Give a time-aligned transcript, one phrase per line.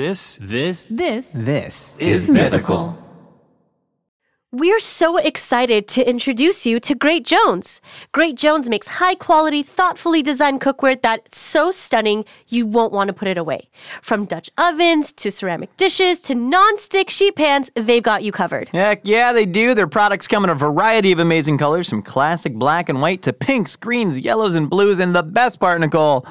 [0.00, 2.96] This, this This This is mythical.
[4.50, 7.82] We're so excited to introduce you to Great Jones.
[8.12, 13.12] Great Jones makes high quality, thoughtfully designed cookware that's so stunning you won't want to
[13.12, 13.68] put it away.
[14.00, 18.70] From Dutch ovens to ceramic dishes to non-stick sheet pans, they've got you covered.
[18.70, 19.74] Heck yeah, they do.
[19.74, 23.34] Their products come in a variety of amazing colors, from classic black and white to
[23.34, 24.98] pinks, greens, yellows, and blues.
[24.98, 26.26] And the best part, Nicole,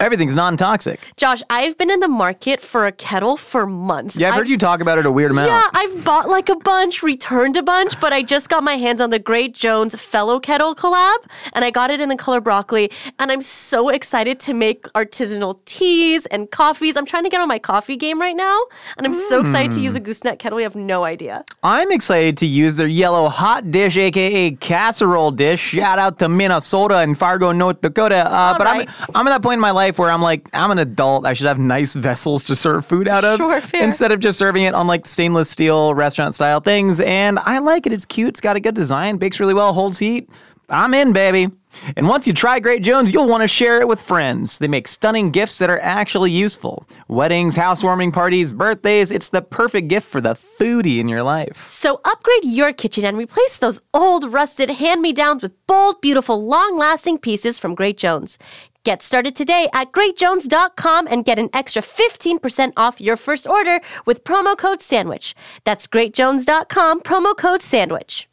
[0.00, 1.00] everything's non toxic.
[1.16, 4.16] Josh, I've been in the market for a kettle for months.
[4.16, 5.48] Yeah, I've heard you talk about it a weird amount.
[5.50, 9.00] Yeah, I've bought like a bunch, returned a bunch, but I just got my hands
[9.00, 11.16] on the Great Jones Fellow Kettle collab,
[11.52, 12.90] and I got it in the color broccoli.
[13.18, 16.96] And I'm so excited to make artisanal teas and coffees.
[16.96, 18.58] I'm trying to get on my coffee game right now,
[18.96, 19.84] and I'm so excited to Hmm.
[19.84, 20.58] use a gooseneck kettle.
[20.58, 21.44] You have no idea.
[21.62, 25.60] I'm excited to use their yellow hot dish, aka casserole dish.
[25.60, 28.26] Shout out to Minnesota and Fargo, North Dakota.
[28.30, 28.88] Uh, but right.
[28.88, 31.26] I'm, I'm at that point in my life where I'm like, I'm an adult.
[31.26, 33.38] I should have nice vessels to serve food out of.
[33.38, 33.62] Sure.
[33.74, 37.00] Instead of just serving it on like stainless steel restaurant style things.
[37.00, 37.92] And I like it.
[37.92, 38.28] It's cute.
[38.28, 40.28] It's got a good design, bakes really well, holds heat.
[40.70, 41.50] I'm in, baby.
[41.96, 44.58] And once you try Great Jones, you'll want to share it with friends.
[44.58, 46.88] They make stunning gifts that are actually useful.
[47.08, 51.68] Weddings, housewarming parties, birthdays, it's the perfect gift for the foodie in your life.
[51.68, 57.58] So upgrade your kitchen and replace those old, rusted hand-me-downs with bold, beautiful, long-lasting pieces
[57.58, 58.38] from Great Jones.
[58.84, 64.24] Get started today at greatjones.com and get an extra 15% off your first order with
[64.24, 65.32] promo code SANDWICH.
[65.64, 68.26] That's greatjones.com, promo code SANDWICH.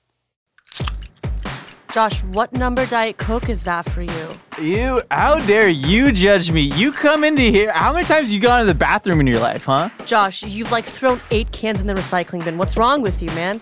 [1.93, 4.27] Josh, what number Diet Coke is that for you?
[4.61, 6.61] You, how dare you judge me?
[6.61, 7.71] You come into here.
[7.71, 9.89] How many times you gone to the bathroom in your life, huh?
[10.05, 12.57] Josh, you've like thrown eight cans in the recycling bin.
[12.57, 13.61] What's wrong with you, man?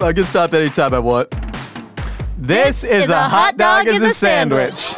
[0.00, 1.32] I can stop anytime I want.
[2.38, 4.94] This, is, a hot dog is a sandwich.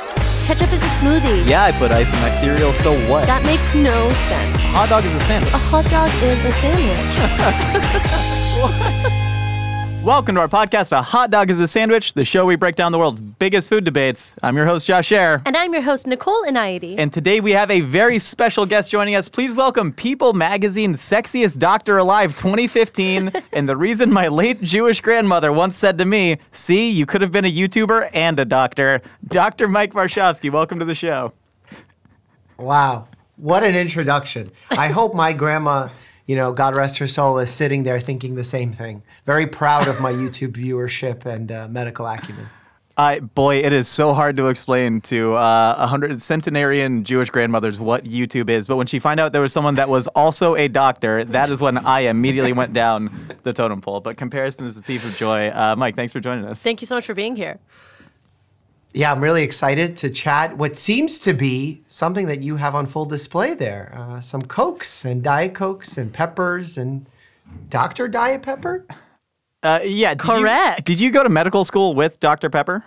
[0.46, 1.44] Ketchup is a smoothie.
[1.44, 3.26] Yeah, I put ice in my cereal, so what?
[3.26, 4.54] That makes no sense.
[4.54, 5.52] A hot dog is a sandwich.
[5.52, 6.52] A hot dog is a
[9.02, 9.22] sandwich.
[10.06, 12.92] Welcome to our podcast, A Hot Dog is a Sandwich, the show we break down
[12.92, 14.36] the world's biggest food debates.
[14.40, 15.42] I'm your host, Josh Scher.
[15.44, 16.94] and I'm your host, Nicole Enayati.
[16.96, 19.28] And today we have a very special guest joining us.
[19.28, 23.32] Please welcome People Magazine's Sexiest Doctor Alive 2015.
[23.52, 27.32] and the reason my late Jewish grandmother once said to me, See, you could have
[27.32, 29.02] been a YouTuber and a doctor.
[29.26, 29.66] Dr.
[29.66, 31.32] Mike Varshavski, welcome to the show.
[32.58, 33.08] Wow.
[33.38, 34.46] What an introduction.
[34.70, 35.88] I hope my grandma,
[36.26, 39.02] you know, God rest her soul, is sitting there thinking the same thing.
[39.24, 42.46] Very proud of my YouTube viewership and uh, medical acumen.
[42.98, 47.78] I boy, it is so hard to explain to uh, a hundred centenarian Jewish grandmothers
[47.78, 48.66] what YouTube is.
[48.66, 51.60] But when she found out there was someone that was also a doctor, that is
[51.60, 54.00] when I immediately went down the totem pole.
[54.00, 55.50] But comparison is the thief of joy.
[55.50, 56.62] Uh, Mike, thanks for joining us.
[56.62, 57.58] Thank you so much for being here.
[58.96, 62.86] Yeah, I'm really excited to chat what seems to be something that you have on
[62.86, 67.06] full display there uh, some Cokes and Diet Cokes and peppers and
[67.68, 68.08] Dr.
[68.08, 68.86] Diet Pepper?
[69.62, 70.84] Uh, yeah, did you- Correct.
[70.86, 72.48] did you go to medical school with Dr.
[72.48, 72.84] Pepper?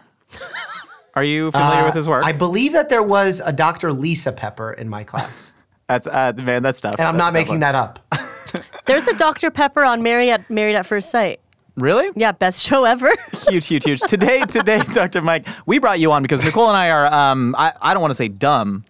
[1.13, 2.25] Are you familiar with his work?
[2.25, 3.93] I believe that there was a Dr.
[3.93, 5.53] Lisa Pepper in my class.
[5.87, 6.95] That's uh, man, that's tough.
[6.97, 7.99] And I'm not making that up.
[8.85, 9.51] There's a Dr.
[9.51, 11.39] Pepper on Married at, Married at First Sight.
[11.79, 12.09] Really?
[12.15, 13.11] Yeah, best show ever.
[13.49, 14.01] huge, huge, huge.
[14.01, 15.21] Today, today, Dr.
[15.21, 18.11] Mike, we brought you on because Nicole and I are, um, I, I don't want
[18.11, 18.83] to say dumb,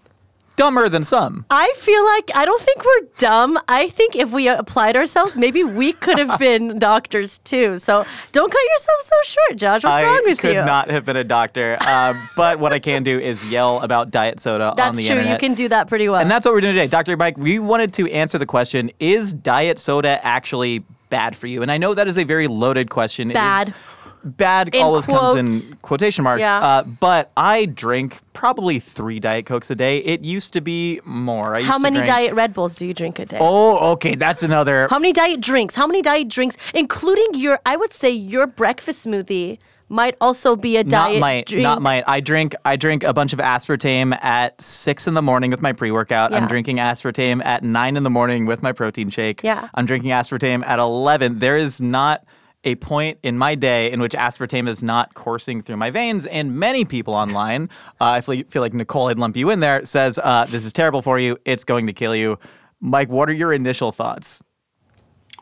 [0.55, 1.45] dumber than some.
[1.49, 3.57] I feel like I don't think we're dumb.
[3.69, 7.77] I think if we applied ourselves, maybe we could have been doctors too.
[7.77, 9.83] So don't cut yourself so short, Josh.
[9.83, 10.49] What's I wrong with you?
[10.49, 11.77] I could not have been a doctor.
[11.79, 14.89] Uh, but what I can do is yell about diet soda on the true.
[14.89, 15.05] internet.
[15.05, 15.31] That's true.
[15.31, 16.19] You can do that pretty well.
[16.19, 16.87] and that's what we're doing today.
[16.87, 17.15] Dr.
[17.15, 21.61] Mike, we wanted to answer the question Is diet soda actually bad for you?
[21.61, 23.31] And I know that is a very loaded question.
[23.31, 23.73] Is- Bad.
[24.21, 25.71] Bad In always comes quotes.
[25.71, 26.41] in quotation marks.
[26.41, 26.57] Yeah.
[26.59, 29.99] Uh, but I drink probably three Diet Cokes a day.
[29.99, 31.55] It used to be more.
[31.55, 33.37] I used How many drink- diet Red Bulls do you drink a day?
[33.39, 34.15] Oh, okay.
[34.15, 34.89] That's another.
[34.89, 35.73] How many diet drinks?
[35.73, 37.59] How many diet drinks, including your?
[37.65, 39.57] I would say your breakfast smoothie
[39.89, 41.63] might also be a diet not diet might, drink.
[41.63, 42.03] not might.
[42.07, 45.73] I drink I drink a bunch of aspartame at six in the morning with my
[45.73, 46.33] pre-workout.
[46.33, 49.43] I'm drinking aspartame at nine in the morning with my protein shake.
[49.43, 49.69] Yeah.
[49.73, 51.39] I'm drinking aspartame at eleven.
[51.39, 52.25] There is not
[52.63, 56.25] a point in my day in which aspartame is not coursing through my veins.
[56.25, 57.69] And many people online,
[58.01, 60.73] uh, I feel, feel like Nicole, I'd lump you in there, says uh, this is
[60.73, 61.37] terrible for you.
[61.45, 62.37] It's going to kill you.
[62.81, 64.43] Mike, what are your initial thoughts?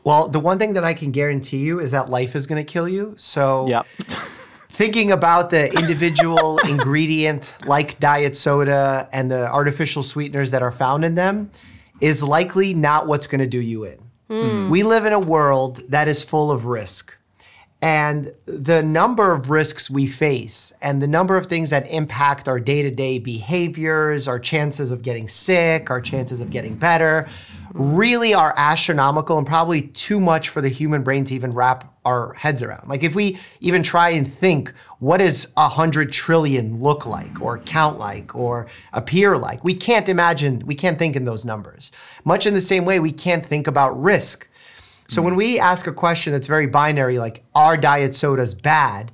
[0.03, 2.71] Well, the one thing that I can guarantee you is that life is going to
[2.71, 3.15] kill you.
[3.17, 3.85] So Yep.
[4.77, 11.03] Thinking about the individual ingredient like diet soda and the artificial sweeteners that are found
[11.03, 11.49] in them
[11.99, 13.97] is likely not what's going to do you in.
[14.27, 14.69] Hmm.
[14.69, 17.16] We live in a world that is full of risk.
[17.87, 22.59] And the number of risks we face and the number of things that impact our
[22.59, 27.29] day to day behaviors, our chances of getting sick, our chances of getting better,
[27.71, 32.33] really are astronomical and probably too much for the human brain to even wrap our
[32.33, 32.89] heads around.
[32.89, 37.59] Like if we even try and think, what does a hundred trillion look like, or
[37.59, 39.63] count like, or appear like?
[39.63, 41.93] We can't imagine, we can't think in those numbers.
[42.25, 44.49] Much in the same way, we can't think about risk.
[45.07, 49.11] So when we ask a question that's very binary, like, are diet sodas bad?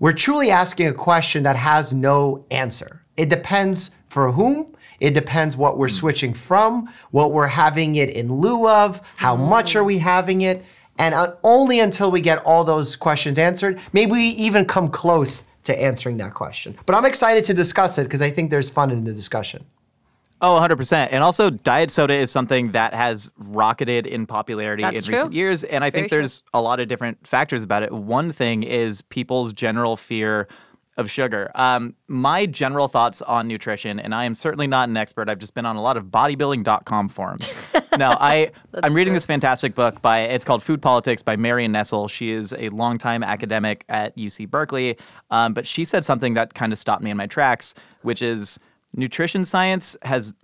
[0.00, 3.02] We're truly asking a question that has no answer.
[3.16, 8.32] It depends for whom, it depends what we're switching from, what we're having it in
[8.32, 10.64] lieu of, how much are we having it.
[10.98, 15.44] And uh, only until we get all those questions answered, maybe we even come close
[15.64, 16.76] to answering that question.
[16.86, 19.64] But I'm excited to discuss it because I think there's fun in the discussion.
[20.40, 21.08] Oh, 100%.
[21.10, 25.14] And also, diet soda is something that has rocketed in popularity That's in true.
[25.14, 25.64] recent years.
[25.64, 26.18] And I Very think true.
[26.18, 27.92] there's a lot of different factors about it.
[27.92, 30.46] One thing is people's general fear
[30.98, 31.50] of sugar.
[31.54, 35.28] Um, my general thoughts on nutrition, and I am certainly not an expert.
[35.28, 37.54] I've just been on a lot of bodybuilding.com forums.
[37.98, 38.50] no, I
[38.82, 42.08] I'm reading this fantastic book by it's called Food Politics by Marion Nestle.
[42.08, 44.98] She is a longtime academic at UC Berkeley,
[45.30, 48.58] um, but she said something that kind of stopped me in my tracks, which is
[48.98, 50.34] nutrition science has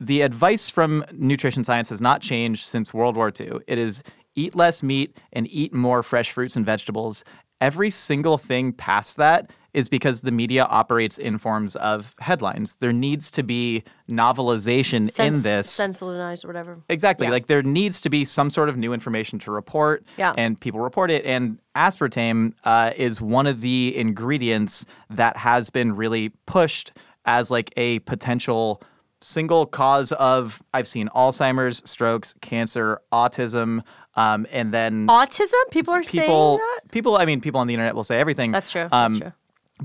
[0.00, 3.58] the advice from nutrition science has not changed since World War II.
[3.66, 4.02] It is
[4.34, 7.24] eat less meat and eat more fresh fruits and vegetables.
[7.60, 12.76] Every single thing past that is because the media operates in forms of headlines.
[12.80, 15.74] There needs to be novelization in this.
[15.74, 16.80] sensationalized or whatever.
[16.88, 17.26] Exactly.
[17.26, 17.32] Yeah.
[17.32, 20.32] Like there needs to be some sort of new information to report, Yeah.
[20.36, 21.24] and people report it.
[21.24, 26.92] And aspartame uh, is one of the ingredients that has been really pushed
[27.26, 28.82] as like a potential
[29.20, 30.62] single cause of.
[30.72, 33.82] I've seen Alzheimer's, strokes, cancer, autism,
[34.16, 35.52] um, and then Autism?
[35.70, 36.58] People are saying people.
[36.58, 36.90] that?
[36.90, 37.16] People.
[37.16, 38.50] I mean, people on the internet will say everything.
[38.50, 38.88] That's true.
[38.90, 39.32] Um, That's true.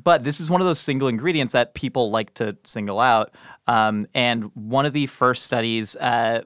[0.04, 3.36] but this is one of those single ingredients that people like to single out.
[3.68, 6.44] Um, and one of the first studies uh,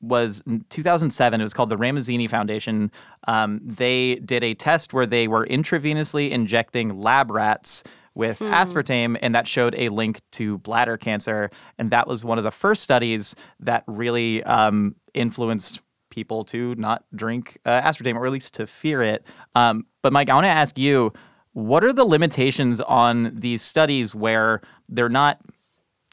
[0.00, 1.40] was in 2007.
[1.40, 2.90] It was called the Ramazzini Foundation.
[3.26, 7.84] Um, they did a test where they were intravenously injecting lab rats
[8.18, 11.50] with aspartame, and that showed a link to bladder cancer.
[11.78, 15.80] And that was one of the first studies that really um, influenced
[16.10, 19.24] people to not drink uh, aspartame, or at least to fear it.
[19.54, 21.12] Um, but Mike, I want to ask you.
[21.54, 25.40] What are the limitations on these studies where they're not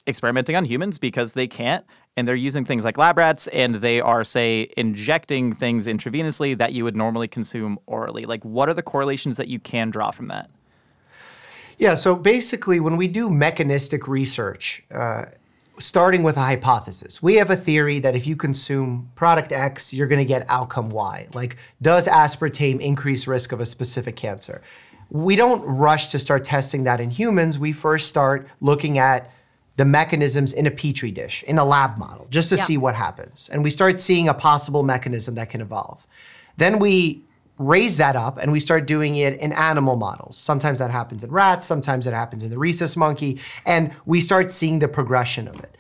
[0.07, 1.85] experimenting on humans because they can't
[2.17, 6.73] and they're using things like lab rats and they are say injecting things intravenously that
[6.73, 10.27] you would normally consume orally like what are the correlations that you can draw from
[10.27, 10.49] that
[11.77, 15.25] Yeah, so basically, when we do mechanistic research, uh,
[15.77, 20.07] starting with a hypothesis, we have a theory that if you consume product X, you're
[20.07, 21.27] going to get outcome Y.
[21.33, 24.62] Like, does aspartame increase risk of a specific cancer?
[25.10, 27.60] We don't rush to start testing that in humans.
[27.60, 29.31] We first start looking at
[29.77, 32.63] the mechanisms in a petri dish, in a lab model, just to Yeah.
[32.63, 33.50] see what happens.
[33.51, 36.07] And we start seeing a possible mechanism that can evolve.
[36.56, 37.25] Then we
[37.57, 40.37] raise that up and we start doing it in animal models.
[40.37, 44.51] Sometimes that happens in rats, sometimes it happens in the rhesus monkey, and we start
[44.51, 45.77] seeing the progression of it.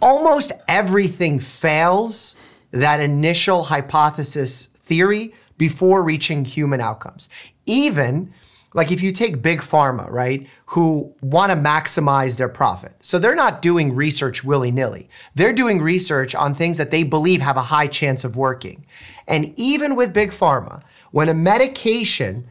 [0.00, 2.36] Almost everything fails
[2.72, 7.28] that initial hypothesis theory before reaching human outcomes.
[7.66, 8.32] Even
[8.74, 12.94] like if you take big pharma, right, who want to maximize their profit.
[13.00, 15.10] So they're not doing research willy nilly.
[15.34, 18.86] They're doing research on things that they believe have a high chance of working.
[19.28, 22.48] And even with big pharma, when a medication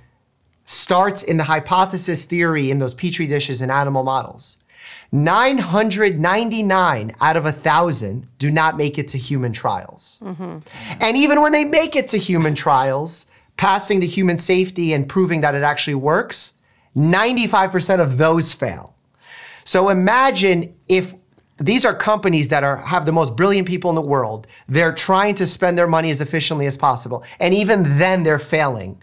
[0.65, 4.57] starts in the hypothesis theory in those petri dishes and animal models,
[5.11, 10.21] 999 out of a thousand do not make it to human trials.
[10.23, 10.59] Mm-hmm.
[11.01, 13.25] And even when they make it to human trials,
[13.57, 16.53] passing the human safety and proving that it actually works,
[16.95, 18.95] 95% of those fail.
[19.65, 21.13] So imagine if
[21.61, 24.47] these are companies that are have the most brilliant people in the world.
[24.67, 29.01] They're trying to spend their money as efficiently as possible, and even then they're failing.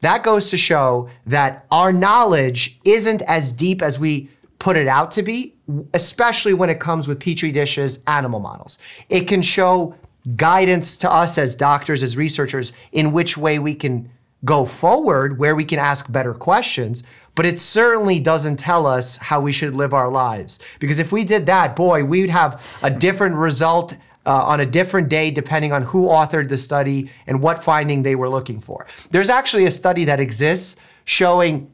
[0.00, 5.10] That goes to show that our knowledge isn't as deep as we put it out
[5.12, 5.54] to be,
[5.94, 8.78] especially when it comes with petri dishes, animal models.
[9.08, 9.94] It can show
[10.36, 14.10] guidance to us as doctors, as researchers, in which way we can
[14.44, 17.02] go forward, where we can ask better questions,
[17.34, 20.58] but it certainly doesn't tell us how we should live our lives.
[20.78, 24.66] Because if we did that, boy, we would have a different result uh, on a
[24.66, 28.86] different day depending on who authored the study and what finding they were looking for.
[29.10, 31.72] There's actually a study that exists showing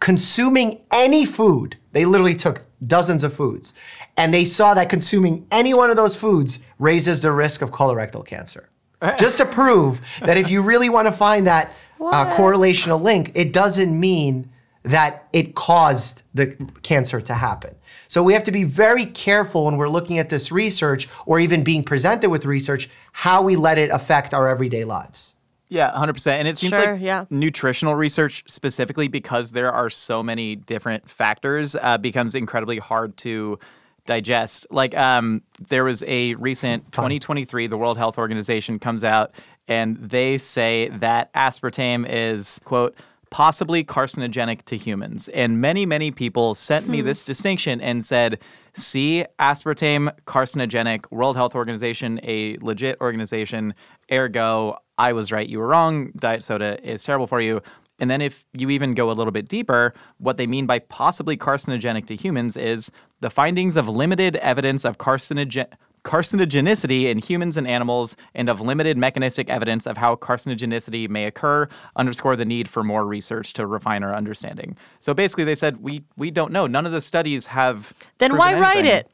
[0.00, 3.74] consuming any food, they literally took dozens of foods,
[4.16, 8.24] and they saw that consuming any one of those foods raises the risk of colorectal
[8.26, 8.68] cancer.
[9.18, 13.52] Just to prove that if you really want to find that uh, correlational link, it
[13.52, 14.50] doesn't mean
[14.82, 16.46] that it caused the
[16.82, 17.74] cancer to happen.
[18.08, 21.62] So we have to be very careful when we're looking at this research or even
[21.62, 25.36] being presented with research how we let it affect our everyday lives.
[25.68, 26.26] Yeah, 100%.
[26.28, 27.26] And it seems Sure, like yeah.
[27.28, 33.58] nutritional research, specifically because there are so many different factors, uh, becomes incredibly hard to
[34.08, 34.66] digest.
[34.70, 39.32] Like, um, there was a recent 2023, the World Health Organization comes out
[39.68, 42.96] and they say that aspartame is, quote,
[43.30, 45.28] possibly carcinogenic to humans.
[45.28, 48.38] And many, many people sent me this distinction and said,
[48.72, 53.74] see, aspartame carcinogenic, World Health Organization, a legit organization,
[54.10, 57.60] ergo, I was right, you were wrong, diet soda is terrible for you.
[57.98, 61.36] And then if you even go a little bit deeper, what they mean by possibly
[61.36, 62.90] carcinogenic to humans is
[63.20, 65.66] the findings of limited evidence of carcinogen
[66.04, 71.68] carcinogenicity in humans and animals and of limited mechanistic evidence of how carcinogenicity may occur
[71.96, 74.76] underscore the need for more research to refine our understanding.
[75.00, 76.66] So basically they said we we don't know.
[76.66, 79.10] None of the studies have Then why proven write it?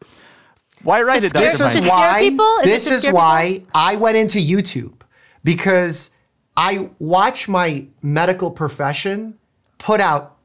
[0.82, 1.30] Why write it?
[1.30, 2.58] scare- This is why people?
[2.58, 5.00] Is this is scare why I went into YouTube
[5.42, 6.10] because
[6.56, 9.38] I watch my medical profession
[9.78, 10.36] put out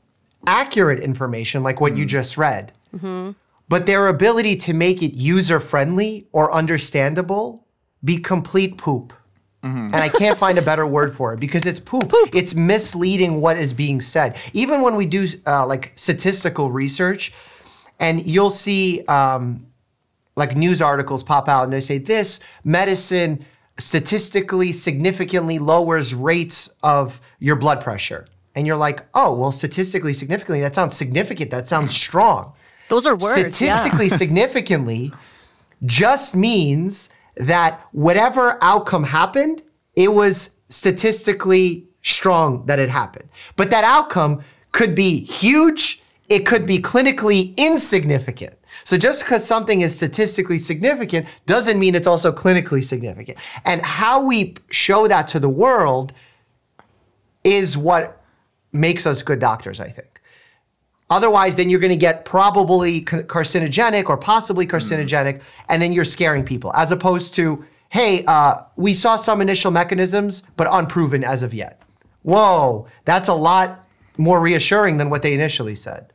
[0.47, 2.71] accurate information like what you just read.
[3.67, 7.65] But their ability to make it user friendly or understandable
[8.03, 9.13] be complete poop.
[9.61, 12.11] And I can't find a better word for it because it's poop.
[12.33, 14.37] It's misleading what is being said.
[14.53, 17.33] Even when we do uh, like statistical research,
[17.99, 19.67] and you'll see um,
[20.37, 23.45] like news articles pop out and they say this medicine
[23.79, 28.27] statistically significantly lowers rates of your blood pressure.
[28.55, 31.49] And you're like, oh, well, statistically significantly, that sounds significant.
[31.51, 32.53] That sounds strong.
[32.89, 33.37] Those are words.
[33.37, 33.49] yeah.
[33.49, 35.13] Statistically significantly
[35.85, 39.63] just means that whatever outcome happened,
[39.95, 43.29] it was statistically strong that it happened.
[43.55, 48.58] But that outcome could be huge, it could be clinically insignificant.
[48.83, 53.37] So just because something is statistically significant doesn't mean it's also clinically significant.
[53.65, 56.13] And how we show that to the world
[57.43, 58.21] is what
[58.71, 60.21] makes us good doctors, I think.
[61.09, 66.43] Otherwise, then you're going to get probably carcinogenic or possibly carcinogenic, and then you're scaring
[66.43, 71.51] people, as opposed to, hey, uh, we saw some initial mechanisms, but unproven as of
[71.51, 71.81] yet.
[72.21, 76.13] Whoa, that's a lot more reassuring than what they initially said.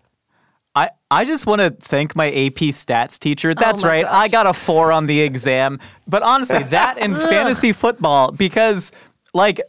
[0.74, 3.54] I, I just want to thank my AP stats teacher.
[3.54, 4.06] That's my right.
[4.06, 5.78] I got a four on the exam.
[6.08, 8.90] But honestly, that and fantasy football, because
[9.32, 9.60] like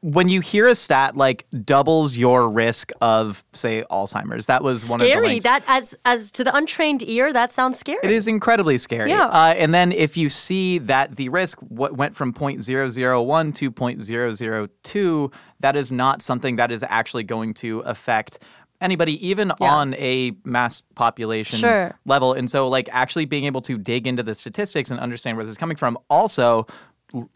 [0.00, 5.00] when you hear a stat like doubles your risk of, say, Alzheimer's, that was one
[5.00, 5.40] of the Scary.
[5.40, 7.98] That as as to the untrained ear, that sounds scary.
[8.04, 9.10] It is incredibly scary.
[9.10, 9.26] Yeah.
[9.26, 15.32] Uh, and then if you see that the risk what went from 0.001 to 0.002,
[15.60, 18.38] that is not something that is actually going to affect
[18.80, 19.72] anybody, even Yeah.
[19.74, 21.98] on a mass population Sure.
[22.06, 22.32] level.
[22.32, 25.52] And so, like, actually being able to dig into the statistics and understand where this
[25.52, 25.98] is coming from.
[26.10, 26.66] Also,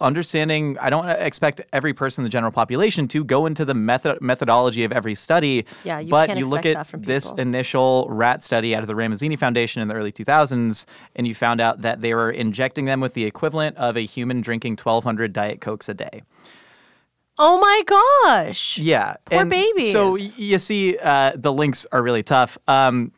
[0.03, 4.21] understanding i don't expect every person in the general population to go into the method
[4.21, 8.75] methodology of every study Yeah, you but can't you look at this initial rat study
[8.77, 10.85] out of the Ramazzini Foundation in the early 2000s,
[11.17, 14.43] and you found out that they were injecting them with the equivalent of a human
[14.43, 16.23] drinking 1,200 Diet Cokes a day.
[17.39, 18.79] Oh my gosh.
[18.79, 19.17] Yeah.
[19.27, 20.29] Poor and So babies.
[20.29, 22.59] y- you see, uh, the links are really tough.
[22.69, 23.13] Um,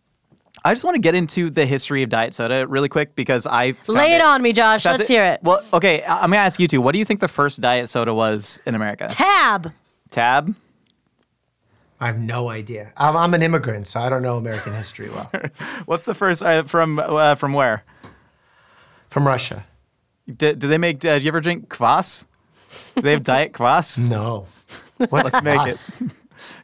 [0.67, 3.73] I just want to get into the history of diet soda really quick because I
[3.73, 4.85] found Lay it on me, Josh.
[4.87, 5.41] Let's hear it.
[5.43, 6.81] Well, okay, I- I'm gonna ask you two.
[6.81, 9.07] What do you think the first diet soda was in America?
[9.11, 9.73] Tab.
[10.11, 10.55] Tab.
[12.01, 12.93] I have no idea.
[12.97, 15.31] I'm, I'm an immigrant, so I don't know American history well.
[15.87, 17.85] What's the first uh, from uh, from where?
[19.09, 19.65] From Russia.
[20.35, 21.05] Did, do they make?
[21.05, 22.25] Uh, do you ever drink kvass?
[22.97, 23.99] Do they have diet kvass?
[23.99, 24.47] No.
[24.97, 26.11] What's Let's make it.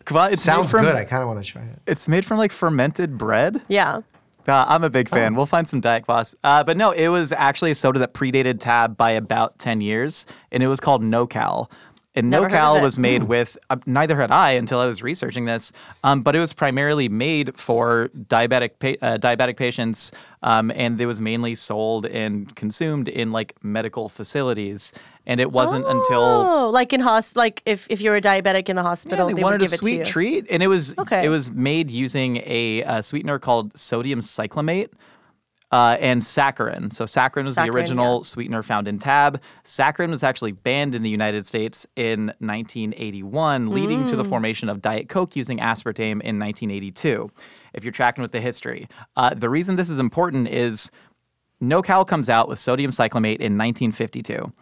[0.05, 0.33] Kvass.
[0.33, 0.95] It's Sounds made from, good.
[0.97, 1.79] I kind of want to try it.
[1.87, 3.63] It's made from like fermented bread.
[3.69, 4.01] Yeah.
[4.49, 5.17] Uh, I'm a big Oh.
[5.17, 5.35] fan.
[5.35, 6.35] We'll find some Diet Kvass.
[6.43, 10.27] Uh, but no, it was actually a soda that predated Tab by about 10 years,
[10.51, 11.71] and it was called NoCal.
[12.17, 12.79] And Never heard of NoCal it.
[12.79, 12.83] Hmm.
[12.85, 16.41] was made with, uh, neither had I until I was researching this, um, but it
[16.41, 20.11] was primarily made for diabetic pa- uh, diabetic patients,
[20.43, 24.93] um, and it was mainly sold and consumed in like medical facilities.
[25.27, 28.77] And it wasn't until Oh, like in hos, like if, if you're a diabetic in
[28.77, 30.05] the yeah, hospital, they, they, wanted would a give it to sweet you.
[30.05, 31.25] treat, and it was Okay.
[31.25, 34.89] it was made using a, uh sweetener called sodium cyclamate.
[35.73, 36.93] Uh, and saccharin.
[36.93, 38.23] So saccharin was the original yeah.
[38.23, 39.41] sweetener found in Tab.
[39.63, 44.29] Saccharin was actually banned in the United States in 1981, leading to the Mm.
[44.29, 47.31] formation of Diet Coke using aspartame in 1982.
[47.73, 50.91] If you're tracking with the history, uh, the reason this is important is
[51.63, 54.53] NoCal comes out with sodium cyclamate in 1952.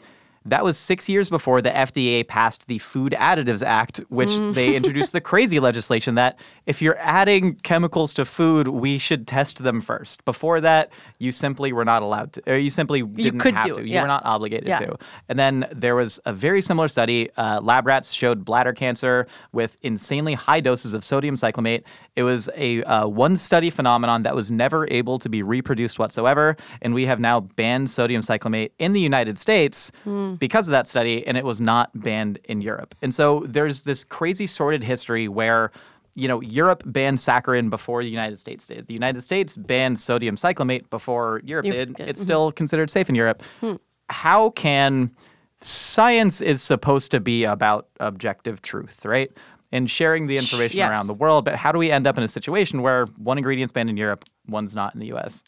[0.49, 5.13] That was six years before the FDA passed the Food Additives Act, which they introduced
[5.13, 10.25] the crazy legislation that if you're adding chemicals to food, we should test them first.
[10.25, 13.81] Before that, you simply were not allowed to, or you simply didn't could have to.
[13.81, 14.03] it, You yeah.
[14.03, 14.79] were not obligated Yeah.
[14.81, 14.99] to.
[15.29, 17.31] And then there was a very similar study.
[17.37, 21.83] Uh, lab rats showed bladder cancer with insanely high doses of sodium cyclamate.
[22.19, 26.57] It was a uh, one study phenomenon that was never able to be reproduced whatsoever.
[26.83, 30.35] And we have now banned sodium cyclamate in the United States hmm.
[30.35, 32.97] because of that study, and it was not banned in Europe.
[33.03, 35.71] And so there's this crazy sordid history where
[36.17, 38.89] you know, Europe banned saccharin before the United States did.
[38.89, 41.95] The United States banned sodium cyclamate before Europe did.
[41.95, 42.09] did.
[42.09, 42.25] It's mm-hmm.
[42.25, 43.45] still considered safe in Europe.
[43.61, 43.75] Hmm.
[44.11, 45.13] How can
[45.61, 49.31] science is supposed to be about objective truth, right?
[49.71, 50.91] And sharing the information Yes.
[50.91, 53.73] around the world, but how do we end up in a situation where one ingredient's
[53.73, 55.45] banned in Europe, one's not in the US?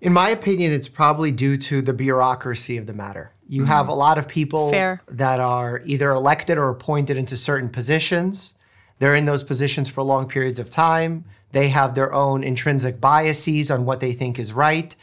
[0.00, 3.32] In my opinion, it's probably due to the bureaucracy of the matter.
[3.48, 3.70] You mm-hmm.
[3.70, 5.02] have a lot of people Fair.
[5.08, 8.54] that are either elected or appointed into certain positions.
[8.98, 11.24] They're in those positions for long periods of time.
[11.52, 14.94] They have their own intrinsic biases on what they think is right.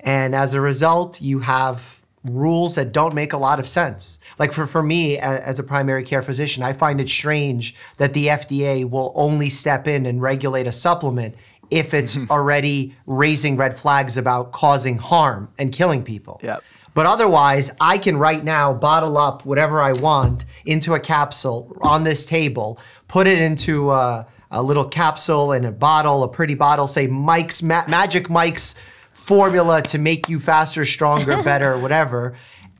[0.00, 4.18] And as a result, you have rules that don't make a lot of sense.
[4.38, 8.26] Like for, for me, as a primary care physician, I find it strange that the
[8.26, 11.34] FDA will only step in and regulate a supplement
[11.70, 16.40] if it's already raising red flags about causing harm and killing people.
[16.42, 16.62] Yep.
[16.92, 22.04] But otherwise, I can right now bottle up whatever I want into a capsule on
[22.04, 26.88] this table, put it into a, a little capsule in a bottle, a pretty bottle,
[26.88, 28.74] say Mike's Ma- Magic Mike's
[29.20, 32.34] formula to make you faster, stronger, better, whatever,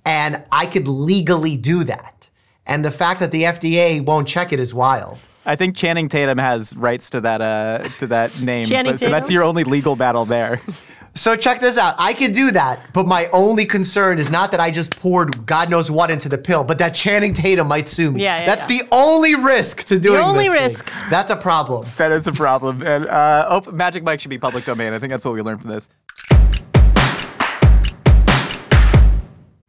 [0.05, 2.29] and I could legally do that.
[2.67, 5.19] And the fact that the FDA won't check it is wild.
[5.47, 9.11] I think Channing Tatum has rights to that uh, to that name, Channing but- so
[9.11, 10.61] that's your only legal battle there.
[11.17, 11.97] So check this out.
[11.99, 15.69] I could do that, but my only concern is not that I just poured God
[15.69, 18.23] knows what into the pill, but that Channing Tatum might sue me.
[18.23, 18.83] Yeah, yeah, That's yeah.
[18.83, 20.63] the only risk to doing the only this thing.
[20.63, 20.93] risk.
[21.11, 21.89] That's a problem.
[21.97, 22.83] that is a problem.
[22.83, 24.93] And uh, op- Magic Mike should be public domain.
[24.93, 25.89] I think that's what we learned from this.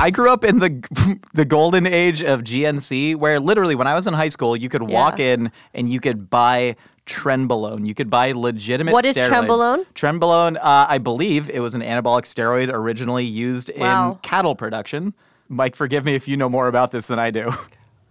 [0.00, 4.06] I grew up in the the golden age of GNC, where literally when I was
[4.06, 5.34] in high school, you could walk Yeah.
[5.34, 7.86] in and you could buy trenbolone.
[7.86, 8.92] You could buy legitimate.
[8.92, 9.28] What is steroids.
[9.46, 9.86] trenbolone?
[9.94, 14.12] Trenbolone, uh, I believe it was an anabolic steroid originally used Wow.
[14.12, 15.14] in cattle production.
[15.48, 17.48] Mike, forgive me if you know more about this than I do.
[17.48, 17.54] Uh,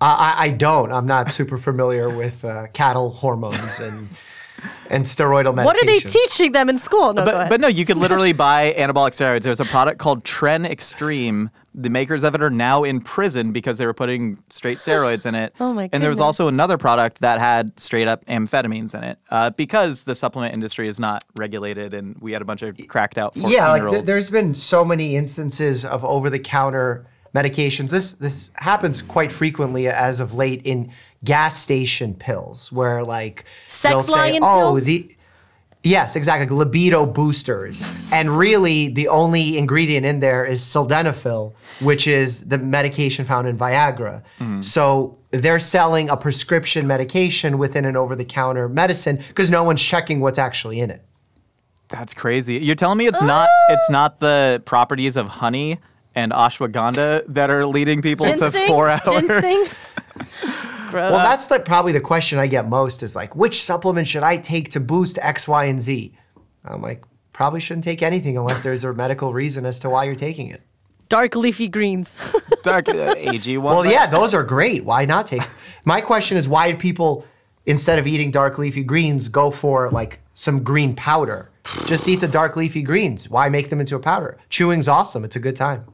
[0.02, 0.92] I, I don't.
[0.92, 4.08] I'm not super familiar with uh, cattle hormones and
[4.90, 5.66] and steroidal medications.
[5.66, 7.14] What are they teaching them in school?
[7.14, 7.50] No, go But, ahead.
[7.50, 9.42] but no, you could literally buy anabolic steroids.
[9.44, 11.52] There's a product called Tren Extreme.
[11.78, 15.36] The makers of it are now in prison because they were putting straight steroids in
[15.36, 15.54] it.
[15.60, 19.20] Oh my And there was also another product that had straight up amphetamines in it
[19.30, 23.18] uh, because the supplement industry is not regulated and we had a bunch of cracked
[23.18, 27.90] out 14 yeah, like th- there's been so many instances of over-the-counter medications.
[27.90, 30.92] This this happens quite frequently as of late in
[31.24, 34.84] gas station pills, where like Sex they'll say, lion "Oh, pills?
[34.86, 35.12] the."
[35.88, 36.56] Yes, exactly.
[36.56, 38.12] Libido boosters.
[38.12, 43.58] And really, the only ingredient in there is sildenafil, which is the medication found in
[43.58, 44.24] Viagra.
[44.38, 44.62] Hmm.
[44.62, 49.82] So they're selling a prescription medication within an over the counter medicine because no one's
[49.82, 51.04] checking what's actually in it.
[51.90, 52.58] That's crazy.
[52.58, 53.74] You're telling me it's not oh.
[53.74, 55.80] it's not the properties of honey
[56.16, 59.22] and ashwagandha that are leading people to four hour
[60.98, 61.12] Ginseng?
[61.12, 61.12] Gross.
[61.12, 64.38] Well, that's the, probably the question I get most is like, which supplement should I
[64.38, 66.14] take to boost X, Y, and Z?
[66.66, 70.16] I'm like, probably shouldn't take anything unless there's a medical reason as to why you're
[70.16, 70.62] taking it.
[71.10, 72.20] Dark leafy greens.
[72.64, 73.76] dark uh, AG one.
[73.76, 74.84] Well, yeah, those are great.
[74.84, 75.44] Why not take?
[75.86, 77.26] My question is, why do people,
[77.66, 81.50] instead of eating dark leafy greens, go for like some green powder?
[81.86, 83.30] Just eat the dark leafy greens.
[83.30, 84.38] Why make them into a powder?
[84.50, 85.24] Chewing's awesome.
[85.24, 85.86] It's a good time.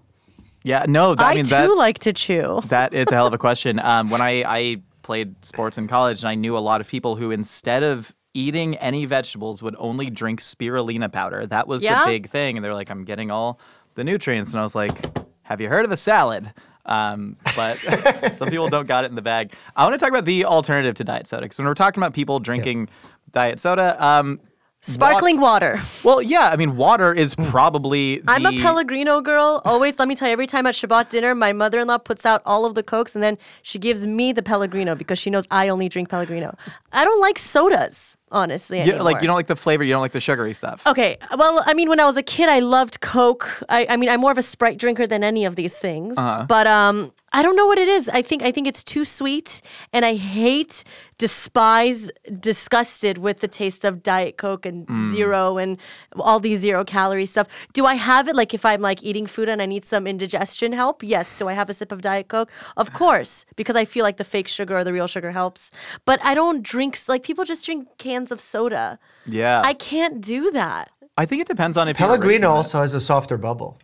[0.63, 2.62] Yeah, no, that I means too that like to chew.
[2.68, 3.80] That is a hell of a question.
[3.80, 7.16] Um, when I, I played sports in college, and I knew a lot of people
[7.16, 11.46] who, instead of eating any vegetables, would only drink spirulina powder.
[11.46, 12.00] That was Yeah?
[12.00, 12.58] the big thing.
[12.58, 13.60] And they're like, I'm getting all
[13.96, 14.52] the nutrients.
[14.54, 14.98] And I was like,
[15.44, 16.52] Have you heard of a salad?
[16.86, 17.76] Um, but
[18.34, 19.54] some people don't got it in the bag.
[19.76, 21.44] I want to talk about the alternative to diet soda.
[21.44, 22.89] Because when we're talking about people drinking
[23.32, 24.39] diet soda, um,
[24.86, 25.80] Sparkling water.
[26.04, 28.19] Well, yeah, I mean, water is probably.
[28.19, 29.62] The, I'm a Pellegrino girl.
[29.63, 32.26] Always, let me tell you, every time at Shabbat dinner, my mother in law puts
[32.26, 35.48] out all of the Cokes and then she gives me the Pellegrino because she knows
[35.50, 36.58] I only drink Pellegrino.
[36.91, 38.82] I don't like sodas, honestly.
[38.82, 40.86] Yeah, like you don't like the flavor, you don't like the sugary stuff.
[40.86, 41.17] Okay.
[41.38, 43.63] Well, I mean, when I was a kid, I loved Coke.
[43.69, 46.17] I, I mean, I'm more of a Sprite drinker than any of these things.
[46.17, 46.46] Uh-huh.
[46.46, 48.10] But um, I don't know what it is.
[48.10, 49.62] I think I think it's too sweet,
[49.93, 50.84] and I hate,
[51.17, 55.06] despise, disgusted with the taste of Diet Coke and Mm.
[55.06, 55.78] zero and
[56.17, 57.47] all these zero calorie stuff.
[57.73, 58.36] Do I have it?
[58.36, 61.04] Like if I'm like eating food and I need some indigestion help?
[61.04, 61.38] Yes.
[61.38, 62.49] Do I have a sip of Diet Coke?
[62.78, 65.71] Of course, because I feel like the fake sugar or the real sugar helps.
[66.06, 68.99] But I don't drink like people just drink cans of soda.
[69.26, 69.62] Yeah.
[69.63, 70.89] I can't do that.
[71.17, 73.80] I think it depends on if Pellegrino in it, also has a softer bubble.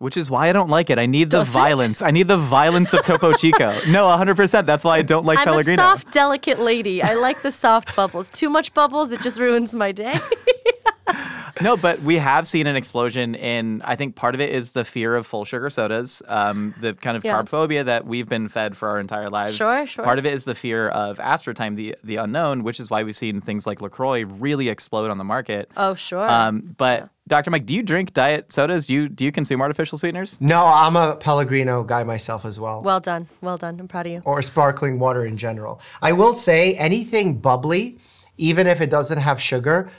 [0.00, 0.98] Which is why I don't like it.
[0.98, 1.52] I need the Does it?
[1.52, 2.02] violence.
[2.02, 3.78] I need the violence of Topo Chico.
[3.88, 4.66] No, 100%.
[4.66, 5.80] That's why I don't like I'm Pellegrino.
[5.82, 7.02] a soft, delicate lady.
[7.02, 8.30] I like the soft bubbles.
[8.30, 10.18] Too much bubbles, it just ruins my day.
[11.62, 13.82] No, but we have seen an explosion in.
[13.82, 17.16] I think part of it is the fear of full sugar sodas, um, the kind
[17.18, 17.34] of Yeah.
[17.42, 19.56] carb phobia that we've been fed for our entire lives.
[19.56, 20.04] Sure, sure.
[20.04, 23.16] Part of it is the fear of aspartame, the the unknown, which is why we've
[23.16, 25.70] seen things like Lacroix really explode on the market.
[25.76, 26.26] oh, sure.
[26.30, 27.52] Um, but Dr.
[27.52, 28.86] Mike, do you drink diet sodas?
[28.86, 30.36] Do you do you consume artificial sweeteners?
[30.40, 32.82] No, I'm a Pellegrino guy myself as well.
[32.82, 33.28] well done.
[33.40, 33.78] Well done.
[33.78, 34.22] I'm proud of you.
[34.24, 35.80] or sparkling water in general.
[36.02, 37.98] I will say anything bubbly,
[38.36, 39.92] even if it doesn't have sugar,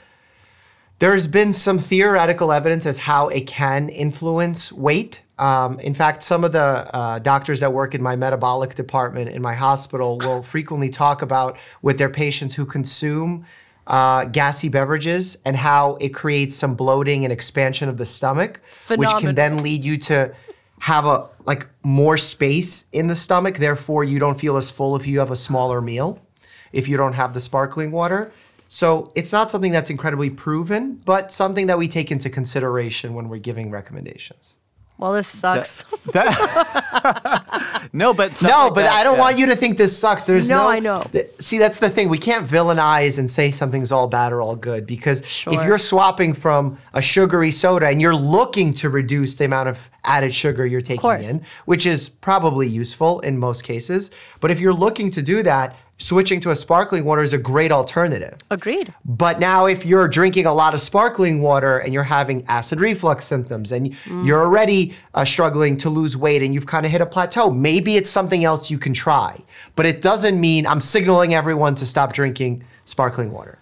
[0.99, 5.21] there's been some theoretical evidence as how it can influence weight.
[5.39, 9.41] Um, in fact, some of the uh, doctors that work in my metabolic department in
[9.41, 13.45] my hospital will frequently talk about with their patients who consume
[13.91, 18.61] uh, gassy beverages and how it creates some bloating and expansion of the stomach,
[18.95, 20.33] which can then lead you to
[20.79, 23.57] have a like more space in the stomach.
[23.57, 26.19] Therefore, you don't feel as full if you have a smaller meal,
[26.71, 28.31] if you don't have the sparkling water.
[28.69, 33.27] So it's not something that's incredibly proven, but something that we take into consideration when
[33.27, 34.55] we're giving recommendations.
[35.01, 35.83] Well, this sucks.
[37.93, 39.19] No, but No, like but that, I don't yeah.
[39.19, 40.23] want you to think this sucks.
[40.25, 40.69] There's No, no.
[40.69, 41.01] I know.
[41.11, 42.07] th- see, that's the thing.
[42.07, 46.33] We can't villainize and say something's all bad or all good because if you're swapping
[46.33, 50.79] from a sugary soda and you're looking to reduce the amount of added sugar you're
[50.81, 55.43] taking in, which is probably useful in most cases, but if you're looking to do
[55.43, 58.37] that, switching to a sparkling water is a great alternative.
[58.49, 58.93] Agreed.
[59.05, 63.25] But now, if you're drinking a lot of sparkling water and you're having acid reflux
[63.25, 67.05] symptoms and you're already uh, struggling to lose weight and you've kind of hit a
[67.05, 69.39] plateau, maybe it's something else you can try.
[69.75, 73.59] But it doesn't mean I'm signaling everyone to stop drinking sparkling water.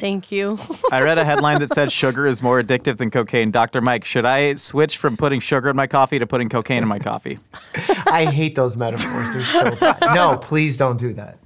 [0.00, 0.58] Thank you.
[0.90, 3.50] I read a headline that said sugar is more addictive than cocaine.
[3.50, 3.80] Dr.
[3.80, 6.98] Mike, should I switch from putting sugar in my coffee to putting cocaine in my
[6.98, 7.38] coffee?
[8.06, 9.32] I hate those metaphors.
[9.32, 9.98] They're so bad.
[10.14, 11.38] No, please don't do that.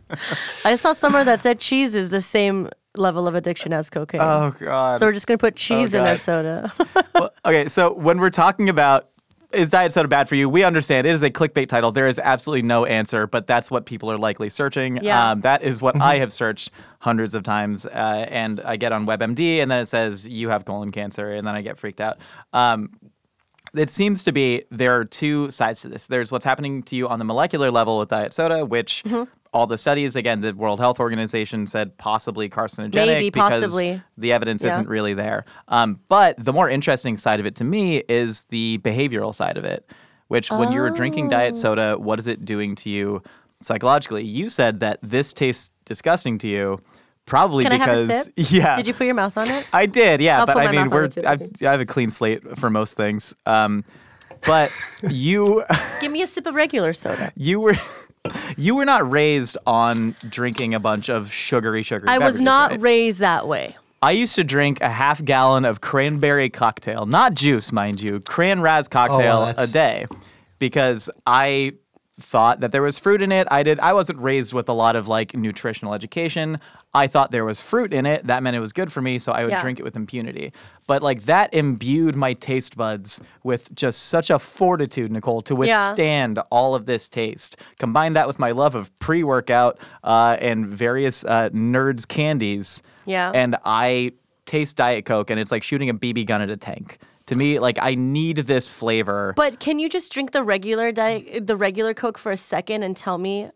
[0.65, 4.21] I saw somewhere that said cheese is the same level of addiction as cocaine.
[4.21, 5.01] Oh God.
[5.01, 6.73] so we're just going to put oh, cheese in our soda.
[7.15, 9.09] Well, okay, so when we're talking about
[9.55, 10.49] is diet soda bad for you?
[10.49, 11.93] We understand it is a clickbait title.
[11.93, 15.03] There is absolutely no answer, but that's what people are likely searching.
[15.03, 15.31] Yeah.
[15.31, 19.07] Um, that is what I have searched hundreds of times, uh, and I get on
[19.07, 22.19] WebMD, and then it says you have colon cancer, and then I get freaked out.
[22.53, 22.91] Um,
[23.75, 26.07] it seems to be there are two sides to this.
[26.07, 29.31] There's what's happening to you on the molecular level with diet soda, which Mm-hmm.
[29.55, 34.03] All the studies, again, the World Health Organization said possibly carcinogenic Maybe, because possibly.
[34.19, 34.71] the evidence Yeah.
[34.71, 35.45] isn't really there.
[35.69, 39.65] Um, but the more interesting side of it to me is the behavioral side of
[39.65, 39.89] it,
[40.29, 41.31] which when you're drinking Oh.
[41.31, 43.23] diet soda, what is it doing to you
[43.63, 44.25] psychologically?
[44.25, 46.81] You said that this tastes disgusting to you,
[47.25, 48.75] probably Can I because yeah.
[48.75, 49.67] Did you put your mouth on it?
[49.73, 51.09] I did, yeah, I'll but I mean, we're.
[51.27, 53.35] I've, I have a clean slate for most things.
[53.47, 53.85] Um,
[54.47, 54.71] but
[55.09, 55.63] you
[56.01, 57.33] Give me a sip of regular soda.
[57.37, 57.77] you were
[58.57, 62.09] you were not raised on drinking a bunch of sugary sugary.
[62.09, 62.81] I was not right?
[62.81, 63.77] raised that way.
[64.03, 68.61] I used to drink a half gallon of cranberry cocktail, not juice, mind you, cran
[68.61, 70.07] raz oh, cocktail a day,
[70.59, 71.73] because I
[72.21, 73.49] thought that there was fruit in it.
[73.51, 73.81] I did.
[73.81, 76.61] I wasn't raised with a lot of like nutritional education.
[76.95, 78.27] I thought there was fruit in it.
[78.29, 79.61] That meant it was good for me, so I would Yeah.
[79.61, 80.53] drink it with impunity.
[80.87, 85.59] But like that imbued my taste buds with just such a fortitude, Nicole, to Yeah.
[85.89, 87.57] withstand all of this taste.
[87.79, 92.83] Combine that with my love of pre-workout uh, and various uh, nerds candies.
[93.07, 93.33] Yeah.
[93.35, 94.13] And I
[94.47, 96.99] taste Diet Coke, and it's like shooting a BB gun at a tank.
[97.27, 99.33] To me, like I need this flavor.
[99.35, 102.95] But can you just drink the regular diet, the regular Coke for a second and
[102.95, 103.49] tell me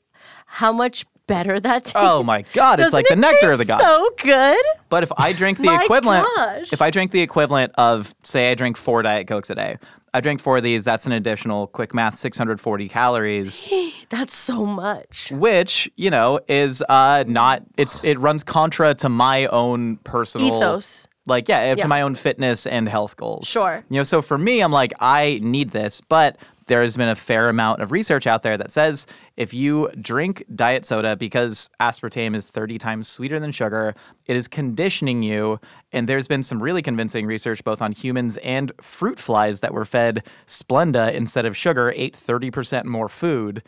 [0.46, 1.93] how much better that tastes?
[1.95, 3.85] Oh my God, it's Doesn't like the it nectar of the taste gods.
[3.95, 4.64] So good.
[4.88, 6.73] But if I drink the My equivalent, gosh.
[6.73, 9.77] if I drink the equivalent of, say, I drink four Diet Cokes a day,
[10.12, 10.85] I drink four of these.
[10.87, 13.69] That's an additional quick math 640 calories,
[14.09, 15.31] That's so much.
[15.31, 21.07] which you know is uh not it's it runs contra to my own personal Ethos.
[21.27, 21.83] Like yeah, Yeah.
[21.83, 23.47] to my own fitness and health goals.
[23.47, 23.85] Sure.
[23.91, 26.37] You know, so for me, I'm like I need this, but
[26.68, 30.44] there has been a fair amount of research out there that says if you drink
[30.54, 33.94] diet soda because aspartame is 30 times sweeter than sugar,
[34.26, 35.59] it is conditioning you.
[35.92, 39.85] And there's been some really convincing research both on humans and fruit flies that were
[39.85, 43.62] fed Splenda instead of sugar, ate 30% more food.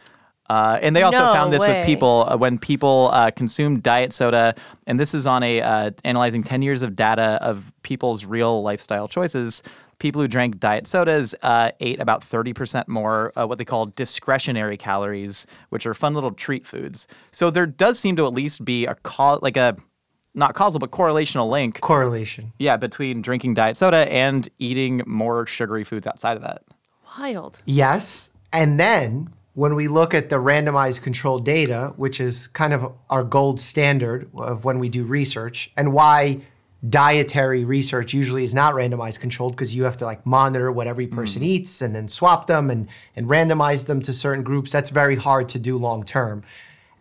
[0.50, 1.78] Uh, and they also No found this way.
[1.78, 5.90] with people uh, when people uh, consumed diet soda, and this is on a uh,
[6.04, 9.62] analyzing 10 years of data of people's real lifestyle choices.
[10.00, 14.78] People who drank diet sodas uh, ate about 30% more uh, what they call discretionary
[14.78, 17.06] calories, which are fun little treat foods.
[17.32, 19.76] So there does seem to at least be a cau- like a
[20.34, 22.52] not causal but correlational link, Correlation.
[22.58, 26.62] yeah, between drinking diet soda and eating more sugary foods outside of that.
[27.18, 27.60] Wild.
[27.66, 28.30] Yes.
[28.52, 33.22] And then when we look at the randomized controlled data, which is kind of our
[33.24, 36.40] gold standard of when we do research, and why
[36.88, 41.06] dietary research usually is not randomized controlled because you have to like monitor what every
[41.06, 44.72] person eats and then swap them and, and randomize them to certain groups.
[44.72, 46.42] That's very hard to do long term.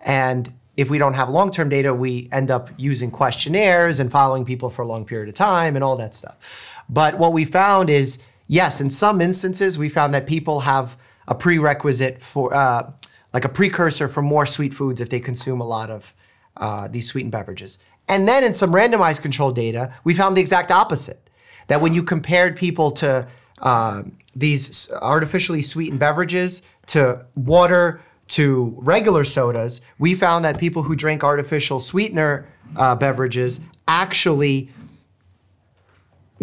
[0.01, 4.43] And if we don't have long term data, we end up using questionnaires and following
[4.43, 6.69] people for a long period of time and all that stuff.
[6.89, 10.97] But what we found is yes, in some instances, we found that people have
[11.29, 12.91] a prerequisite for, uh,
[13.33, 16.13] like a precursor for more sweet foods if they consume a lot of
[16.57, 17.79] uh, these sweetened beverages.
[18.09, 21.29] And then in some randomized control data, we found the exact opposite
[21.67, 23.27] that when you compared people to
[23.59, 30.95] um, these artificially sweetened beverages to water to regular sodas, we found that people who
[30.95, 34.69] drank artificial sweetener uh, beverages actually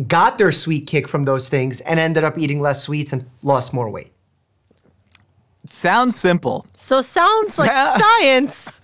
[0.07, 3.73] got their sweet kick from those things and ended up eating less sweets and lost
[3.73, 4.13] more weight.
[5.69, 6.67] Sounds simple.
[6.75, 8.81] So sounds like science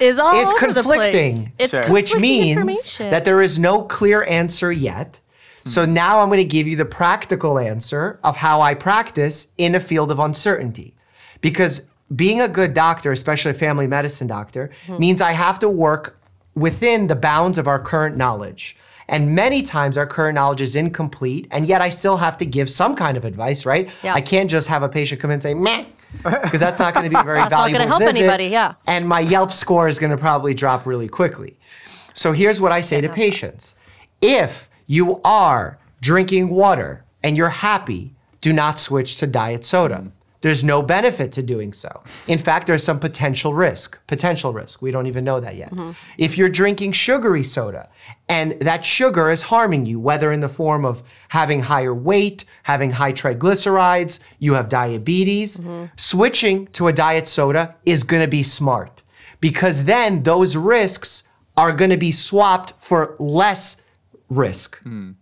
[0.00, 1.48] is all It's over the conflicting, place.
[1.58, 1.92] It's Sure.
[1.92, 5.20] which means that there is no clear answer yet.
[5.64, 5.92] So hmm.
[5.94, 9.80] now I'm going to give you the practical answer of how I practice in a
[9.80, 10.94] field of uncertainty.
[11.40, 11.82] Because
[12.14, 14.98] being a good doctor, especially a family medicine doctor, hmm.
[14.98, 16.18] means I have to work
[16.54, 18.76] within the bounds of our current knowledge.
[19.08, 22.70] And many times our current knowledge is incomplete, and yet I still have to give
[22.70, 23.90] some kind of advice, right?
[24.02, 24.14] Yeah.
[24.14, 25.84] I can't just have a patient come in and say, meh,
[26.22, 28.46] because that's not going to be a very That's not valuable gonna help visit, anybody,
[28.46, 28.74] yeah.
[28.86, 31.58] And my Yelp score is going to probably drop really quickly.
[32.12, 33.76] So here's what I say to patients
[34.22, 40.10] if you are drinking water and you're happy, do not switch to diet soda.
[40.44, 42.02] There's no benefit to doing so.
[42.28, 43.98] In fact, there's some potential risk.
[44.06, 44.82] Potential risk.
[44.82, 45.70] We don't even know that yet.
[45.70, 45.92] Mm-hmm.
[46.18, 47.88] If you're drinking sugary soda
[48.28, 52.90] and that sugar is harming you, whether in the form of having higher weight, having
[52.90, 55.86] high triglycerides, you have diabetes, mm-hmm.
[55.96, 59.02] switching to a diet soda is going to be smart
[59.40, 61.22] because then those risks
[61.56, 63.78] are going to be swapped for less
[64.28, 64.78] risk.
[64.82, 65.12] Hmm.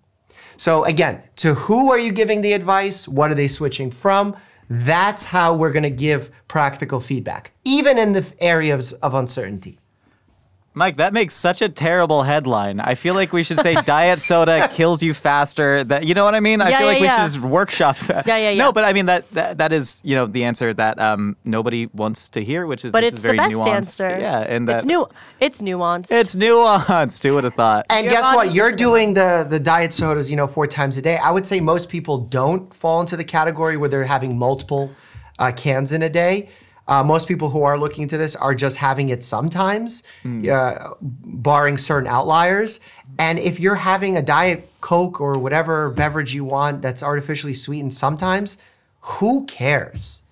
[0.57, 3.07] So again, to who are you giving the advice?
[3.07, 4.37] What are they switching from?
[4.75, 9.79] That's how we're going to give practical feedback, even in the areas of uncertainty.
[10.75, 12.81] Mike, that makes such a terrible headline.
[12.81, 15.85] I feel like we should say diet soda kills you faster.
[15.85, 16.63] That you know what I mean?
[16.63, 18.27] I Yeah, feel like yeah, we should just workshop that.
[18.27, 18.65] Yeah, yeah, yeah.
[18.65, 21.87] No, but I mean that that, that is, you know, the answer that um, nobody
[21.93, 23.67] wants to hear, which is but this it's is the best nuanced.
[23.67, 24.19] answer.
[24.19, 25.07] Yeah, and that it's new.
[25.41, 26.11] It's nuanced.
[26.11, 27.23] It's nuanced.
[27.23, 27.85] Who would have thought?
[27.91, 28.55] And Your guess what?
[28.55, 31.19] You're doing the the diet sodas, you know, four times a day.
[31.19, 34.91] I would say most people don't fall into the category where they're having multiple
[35.39, 36.49] uh, cans in a day.
[36.89, 41.77] Uh, most people who are looking into this are just having it sometimes, uh, barring
[41.77, 42.81] certain outliers.
[43.19, 47.95] And if you're having a diet Coke or whatever beverage you want that's artificially sweetened
[47.95, 48.59] sometimes,
[49.01, 50.23] who cares?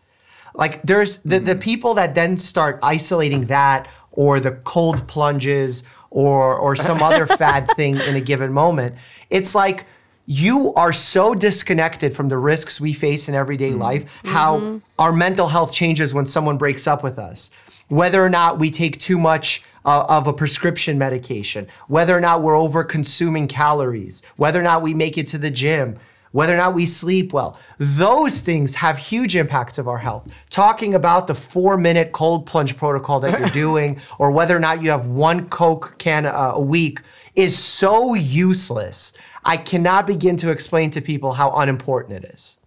[0.54, 6.56] Like there's the, the people that then start isolating that or the cold plunges or
[6.56, 8.96] or some other fad thing in a given moment.
[9.30, 9.86] It's like
[10.30, 15.48] you are so disconnected from the risks we face in everyday life, how our mental
[15.48, 17.50] health changes when someone breaks up with us.
[17.88, 22.44] Whether or not we take too much uh, of a prescription medication, whether or not
[22.44, 25.98] we're over consuming calories, whether or not we make it to the gym,
[26.30, 27.58] whether or not we sleep well.
[27.78, 30.30] Those things have huge impacts of our health.
[30.48, 34.80] Talking about the four minute cold plunge protocol that you're doing, or whether or not
[34.80, 37.00] you have one Coke can uh, a week,
[37.34, 39.12] is so useless.
[39.44, 42.58] I cannot begin to explain to people how unimportant it is.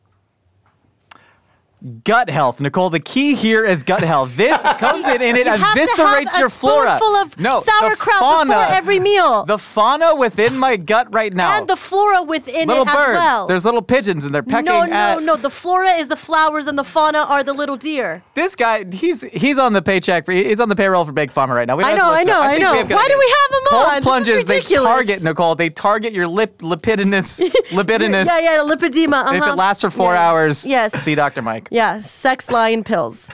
[2.04, 2.90] Gut health, Nicole.
[2.90, 4.36] The key here is gut health.
[4.38, 6.98] This comes in and it You eviscerates your flora.
[6.98, 9.46] spoonful of no, the sauerkraut fauna, before every meal.
[9.46, 11.58] The fauna within my gut right now.
[11.58, 13.18] and the flora within little it as birds.
[13.18, 13.48] well.
[13.48, 15.36] There's little pigeons and they're pecking no, at no, no.
[15.36, 18.24] The flora is the flowers, and the fauna are the little deer.
[18.36, 18.86] this guy.
[18.92, 20.26] He's he's on the paycheck.
[20.26, 21.76] For, he's on the payroll for Big Pharma right now.
[21.76, 22.50] We don't I know, I know, him.
[22.50, 22.96] I know.
[22.96, 24.02] Why do we have him Cold on?
[24.04, 24.46] Plunges.
[24.46, 25.56] they target Nicole.
[25.56, 28.26] They target your lip lipidinous lipidinous.
[28.28, 29.28] Yeah, yeah, lipedema.
[29.28, 29.52] And If uh-huh.
[29.54, 30.30] it lasts for four Yeah.
[30.30, 30.94] hours, Yes.
[31.04, 31.42] see Dr.
[31.42, 31.68] Mike.
[31.74, 33.28] Yeah, sex lion pills.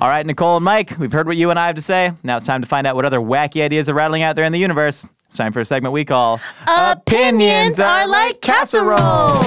[0.00, 2.12] All right, Nicole and Mike, we've heard what you and I have to say.
[2.22, 4.52] Now it's time to find out what other wacky ideas are rattling out there in
[4.52, 5.08] the universe.
[5.24, 9.42] It's time for a segment we call Opinions are like casseroles.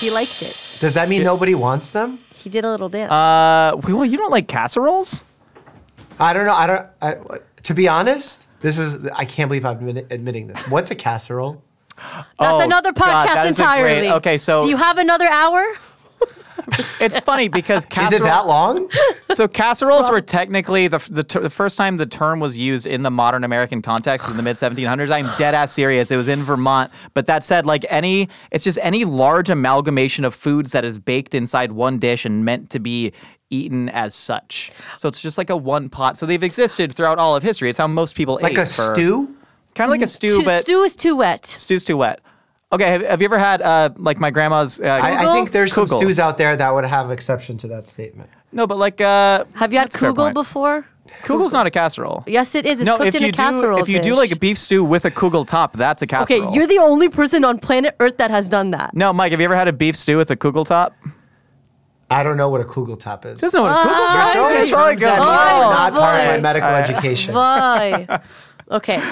[0.00, 0.56] He liked it.
[0.80, 2.18] Does that mean nobody wants them?
[2.42, 3.12] He did a little dance.
[3.12, 5.24] Uh, well, you don't like casseroles?
[6.18, 6.54] I don't know.
[6.54, 6.86] I don't.
[7.00, 9.06] I, to be honest, this is.
[9.14, 10.60] I can't believe I'm admit- admitting this.
[10.68, 11.62] What's a casserole?
[11.96, 14.10] That's oh, another God, podcast that is a great- entirely.
[14.12, 15.64] okay, so do you have another hour?
[17.00, 18.90] It's funny because Is it that long?
[19.32, 23.02] So casseroles were technically the, the, ter- the first time the term was used in
[23.02, 25.10] the modern American context in the mid 1700s.
[25.10, 26.10] I'm dead ass serious.
[26.10, 26.90] It was in Vermont.
[27.14, 31.34] But that said, like any, it's just any large amalgamation of foods that is baked
[31.34, 33.12] inside one dish and meant to be
[33.50, 34.72] eaten as such.
[34.96, 36.16] So it's just like a one pot.
[36.16, 37.68] So they've existed throughout all of history.
[37.68, 39.36] It's how most people Like ate Like a for, stew?
[39.74, 40.08] Kind of like a mm-hmm.
[40.08, 41.46] stew, Too- but stew is too wet.
[41.46, 42.20] stew's too wet.
[42.72, 44.80] Okay, have, have you ever had uh, like my grandma's?
[44.80, 45.98] Uh, I, I think there's some Kugel.
[45.98, 48.30] stews out there that would have exception to that statement.
[48.50, 50.34] no, but like uh, Have you had that's a fair kugel point.
[50.34, 50.86] before?
[51.24, 52.24] Kugel's not a casserole.
[52.26, 52.78] Yes, it is.
[52.80, 54.16] It's no, cooked if in you a casserole do if you do dish.
[54.18, 56.44] like a beef stew with a kugel top, that's a casserole.
[56.44, 58.94] Okay, you're the only person on planet Earth that has done that.
[58.94, 59.32] no, Mike.
[59.32, 60.94] Have you ever had a beef stew with a kugel top?
[62.10, 63.40] I don't know what a kugel top is.
[63.40, 64.62] Doesn't know what a kugel Ah, top Throwing is.
[64.64, 65.22] It's all terms at me good.
[65.22, 66.40] that Oh, were not part of my boy.
[66.40, 67.34] medical education.
[67.34, 68.20] Bye.
[68.70, 69.02] okay.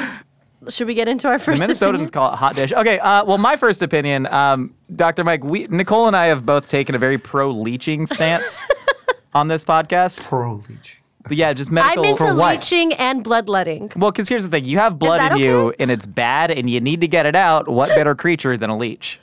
[0.68, 1.58] Should we get into our first?
[1.60, 2.08] The first Minnesotans opinion?
[2.10, 2.72] call it hot dish.
[2.72, 5.24] Okay, uh, well, my first opinion, um, Dr.
[5.24, 8.66] Mike, we, Nicole and I have both taken a very pro leeching stance
[9.34, 10.22] on this podcast.
[10.22, 10.98] Pro leech.
[11.22, 12.04] But yeah, just medical.
[12.04, 12.26] I'm medical.
[12.26, 12.56] into For what?
[12.56, 13.92] leeching and bloodletting.
[13.96, 16.68] well, because here's the thing: you have blood that in you, and it's bad, and
[16.68, 17.68] you need to get it out.
[17.68, 19.18] What better creature than a leech?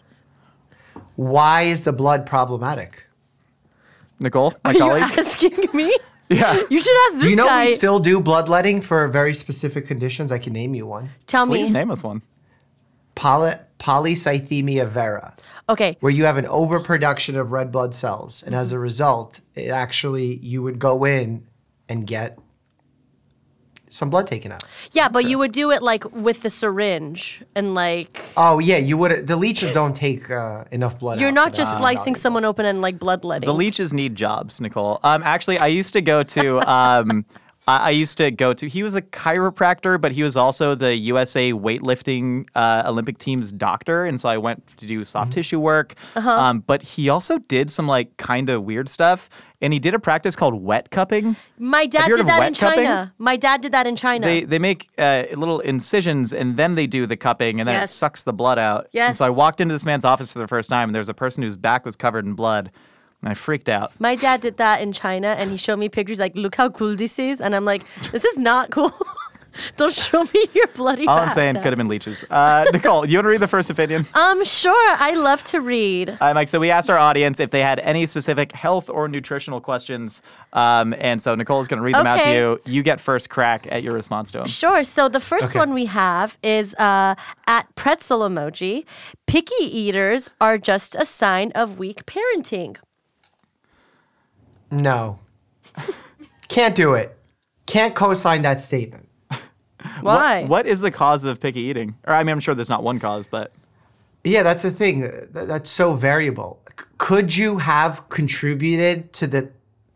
[1.15, 3.06] Why is the blood problematic?
[4.19, 5.95] Nicole, my Are you asking me?
[6.30, 6.60] Yeah.
[6.70, 7.66] You should ask this Do you know guy.
[7.66, 10.32] we still do bloodletting for very specific conditions?
[10.32, 11.10] I can name you one.
[11.28, 11.52] Tell me.
[11.60, 11.74] Please me.
[11.74, 12.22] name us one.
[13.16, 15.36] Poly- polycythemia vera,
[15.70, 15.98] Okay.
[16.02, 20.36] where you have an overproduction of red blood cells, and as a result, it actually
[20.38, 21.48] you would go in
[21.90, 22.38] and get
[23.89, 24.63] some blood taken out.
[24.91, 28.97] Yeah, but you would do it like with the syringe and like Oh yeah, you
[28.97, 29.28] would.
[29.28, 31.19] The leeches don't take uh, enough blood.
[31.19, 31.80] you're out not just that.
[31.80, 33.47] slicing someone open and like bloodletting.
[33.47, 35.00] The leeches need jobs, Nicole.
[35.04, 36.58] Um, actually, I used to go to.
[36.78, 37.26] Um,
[37.67, 38.67] I I used to go to.
[38.67, 44.06] He was a chiropractor, but he was also the USA weightlifting uh, Olympic team's doctor,
[44.06, 45.93] and so I went to do soft tissue work.
[46.15, 46.30] Uh-huh.
[46.30, 49.30] Um, but he also did some like kind of weird stuff,
[49.62, 51.36] and he did a practice called wet cupping.
[51.58, 52.86] My dad did that in cupping?
[52.86, 53.13] China.
[53.17, 54.26] My dad did that in China.
[54.28, 57.89] They they make uh, little incisions and then they do the cupping and then Yes.
[57.91, 58.82] it sucks the blood out.
[58.86, 59.17] And Yes.
[59.17, 61.13] so I walked into this man's office for the first time and there was a
[61.15, 62.72] person whose back was covered in blood,
[63.22, 63.91] and I freaked out.
[64.00, 66.96] My dad did that in China and he showed me pictures like, look how cool
[66.96, 67.41] this is.
[67.41, 68.93] And I'm like, this is not cool.
[69.76, 72.24] Don't show me your bloody All I'm saying could have been leeches.
[72.30, 74.06] Uh, Nicole, you want to read the first opinion?
[74.13, 74.96] Um, sure.
[75.00, 76.10] I love to read.
[76.10, 76.48] All right, Mike.
[76.48, 80.22] So we asked our audience if they had any specific health or nutritional questions,
[80.54, 82.60] um, and so Nicole is going to read them out to you.
[82.65, 84.48] You get first crack at your response to them.
[84.48, 84.84] Sure.
[84.84, 85.60] So the first Okay.
[85.60, 87.15] one we have is uh,
[87.48, 88.86] at pretzel emoji.
[89.28, 92.78] Picky eaters are just a sign of weak parenting.
[94.70, 95.20] No,
[96.50, 97.17] can't do it.
[97.65, 99.08] Can't co-sign that statement.
[100.02, 100.46] Why?
[100.46, 101.96] What is the cause of picky eating?
[102.06, 103.52] Or I mean, I'm sure there's not one cause, but
[104.24, 105.10] Yeah, that's the thing.
[105.32, 106.60] That's so variable.
[106.98, 109.50] Could you have contributed to the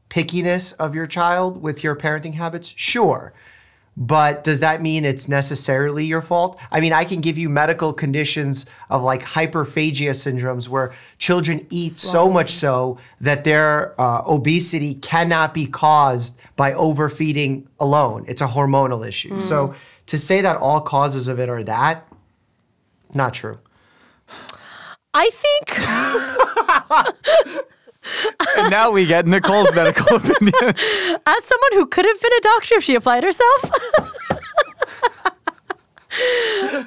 [0.10, 2.74] pickiness of your child with your parenting habits?
[2.76, 3.34] Sure.
[4.02, 6.60] But does that mean it's necessarily your fault?
[6.72, 11.92] I mean, I can give you medical conditions of like hyperphagia syndromes where children eat
[11.92, 18.26] so much so that their uh, obesity cannot be caused by overfeeding alone.
[18.28, 19.40] It's a hormonal issue.
[19.40, 19.76] So
[20.08, 22.08] to say that all causes of it are that,
[23.14, 23.60] not true.
[25.14, 25.78] I think
[28.58, 30.54] and now we get Nicole's medical opinion.
[30.64, 33.72] as someone who could have been a doctor if she applied herself.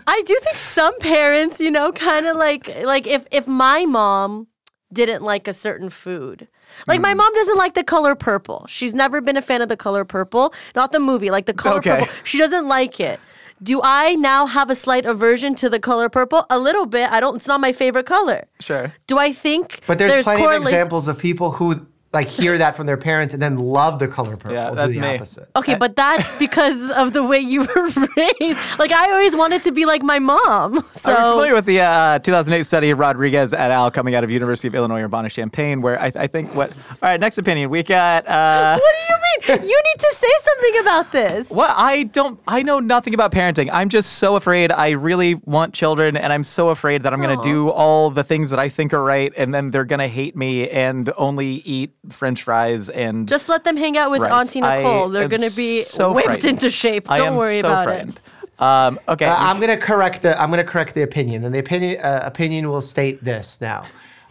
[0.07, 4.49] I do think some parents, you know, kind of like like if if my mom
[4.93, 6.49] didn't like a certain food.
[6.87, 7.19] Like my mm.
[7.19, 8.67] mom doesn't like the color purple.
[8.69, 11.79] She's never been a fan of the color purple, not the movie, like the color
[11.79, 12.01] Okay.
[12.01, 12.15] purple.
[12.25, 13.21] She doesn't like it.
[13.63, 16.47] Do I now have a slight aversion to the color purple?
[16.51, 17.11] A little bit.
[17.11, 17.37] I don't.
[17.37, 18.47] It's not my favorite color.
[18.61, 18.93] Sure.
[19.07, 19.81] Do I think?
[19.87, 23.43] But there's, plenty of examples of people who like hear that from their parents and
[23.43, 24.53] then love the color purple.
[24.53, 25.15] Yeah, do that's the me.
[25.17, 25.49] opposite.
[25.57, 28.61] Okay, but that's because of the way you were raised.
[28.79, 30.79] Like I always wanted to be like my mom.
[30.79, 33.91] Are you So familiar with the uh, 2008 study of Rodriguez et al.
[33.91, 36.71] coming out of University of Illinois Urbana-Champaign, where I, I think what?
[36.71, 37.69] All right, next opinion.
[37.69, 38.27] We got.
[38.29, 38.95] Uh, what
[39.43, 39.69] do you mean?
[39.69, 41.51] You need to say something about this.
[41.51, 43.69] What I don't, I know nothing about parenting.
[43.73, 44.73] I'm just so afraid.
[44.73, 48.25] I really want children, and I'm so afraid that I'm going to do all the
[48.25, 51.47] things that I think are right, and then they're going to hate me and only
[51.65, 53.29] eat French fries and.
[53.29, 54.33] Just let them hang out with rice.
[54.33, 55.09] Auntie Nicole.
[55.09, 56.51] I They're gonna be so whipped frightened.
[56.51, 57.11] into shape.
[57.11, 58.17] I Don't am worry so about frightened.
[58.17, 58.63] it.
[58.63, 59.25] Um, okay.
[59.27, 62.69] Uh, I'm gonna correct the I'm gonna correct the opinion, and the opinion uh, opinion
[62.69, 63.85] will state this now.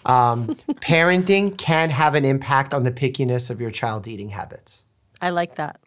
[0.05, 0.47] Um,
[0.81, 4.85] parenting can have an impact on the pickiness of your child's eating habits.
[5.23, 5.79] I like that.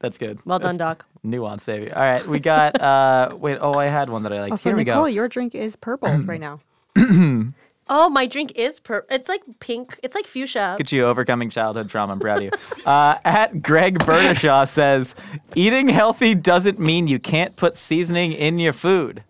[0.00, 0.40] That's good.
[0.44, 1.06] Well done, That's Doc.
[1.22, 1.92] Nuance, baby.
[1.92, 2.80] All right, we got.
[2.80, 3.58] Uh, wait.
[3.60, 4.50] Oh, I had one that I liked.
[4.52, 5.06] Also, Here we Nicole, go.
[5.06, 6.58] your drink is purple right now.
[7.92, 9.04] Oh, my drink is pur.
[9.10, 9.98] It's like pink.
[10.04, 10.74] It's like fuchsia.
[10.74, 12.12] Look at you overcoming childhood trauma.
[12.12, 12.50] I'm proud of you.
[12.86, 15.16] Uh, at Greg Bernashaw says,
[15.56, 19.24] eating healthy doesn't mean you can't put seasoning in your food.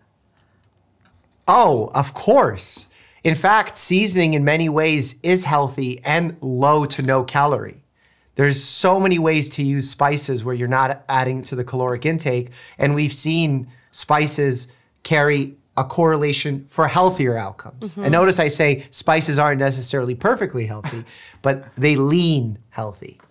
[1.47, 2.87] Oh, of course.
[3.23, 7.80] In fact, seasoning in many ways is healthy and low to no calorie.
[8.41, 12.49] There's so many ways to use spices where you're not adding to the caloric intake,
[12.79, 14.69] and we've seen spices
[15.03, 17.97] carry a correlation for healthier outcomes.
[17.97, 21.05] And notice I say spices aren't necessarily perfectly healthy,
[21.43, 23.21] but they lean healthy.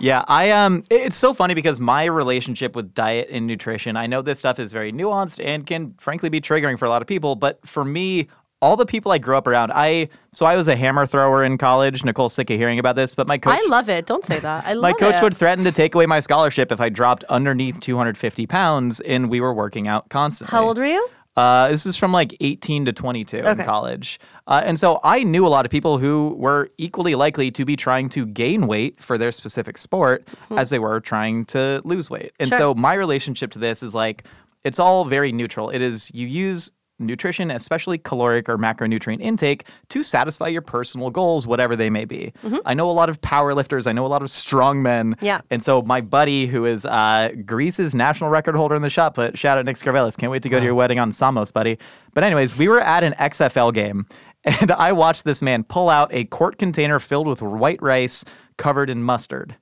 [0.00, 4.20] Yeah, I um it's so funny because my relationship with diet and nutrition, I know
[4.20, 7.36] this stuff is very nuanced and can frankly be triggering for a lot of people,
[7.36, 8.28] but for me,
[8.62, 11.58] all the people I grew up around, I so I was a hammer thrower in
[11.58, 12.04] college.
[12.04, 14.06] Nicole's sick of hearing about this, but my coach I love it.
[14.06, 14.66] Don't say that.
[14.66, 15.22] I love my coach it.
[15.22, 19.40] would threaten to take away my scholarship if I dropped underneath 250 pounds and we
[19.40, 20.52] were working out constantly.
[20.52, 21.08] How old were you?
[21.36, 24.18] Uh, this is from like 18 to 22 in college.
[24.46, 27.76] Uh, and so I knew a lot of people who were equally likely to be
[27.76, 32.32] trying to gain weight for their specific sport as they were trying to lose weight.
[32.40, 32.58] And Sure.
[32.58, 34.24] so my relationship to this is like,
[34.64, 35.68] it's all very neutral.
[35.68, 41.46] It is, you use nutrition, especially caloric or macronutrient intake, to satisfy your personal goals,
[41.46, 42.32] whatever they may be.
[42.64, 45.16] I know a lot of power lifters, I know a lot of strong men.
[45.20, 45.40] Yeah.
[45.50, 49.38] And so my buddy, who is uh, Greece's national record holder in the shot put,
[49.38, 50.16] shout out Nick Skarvelis.
[50.16, 51.78] Can't wait to go to your wedding on Samos, buddy.
[52.14, 54.06] But anyways, we were at an XFL game,
[54.44, 58.24] and I watched this man pull out a quart container filled with white rice
[58.56, 59.56] covered in mustard.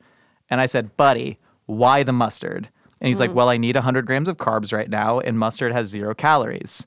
[0.51, 2.69] And I said, buddy, why the mustard?
[3.01, 5.89] And he's like, well, I need 100 grams of carbs right now, and mustard has
[5.89, 6.87] zero calories.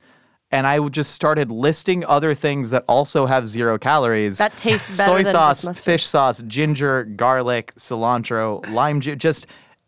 [0.52, 4.38] And I just started listing other things that also have zero calories.
[4.38, 9.48] That tastes better Soy than sauce, fish sauce, ginger, garlic, cilantro, lime juice, just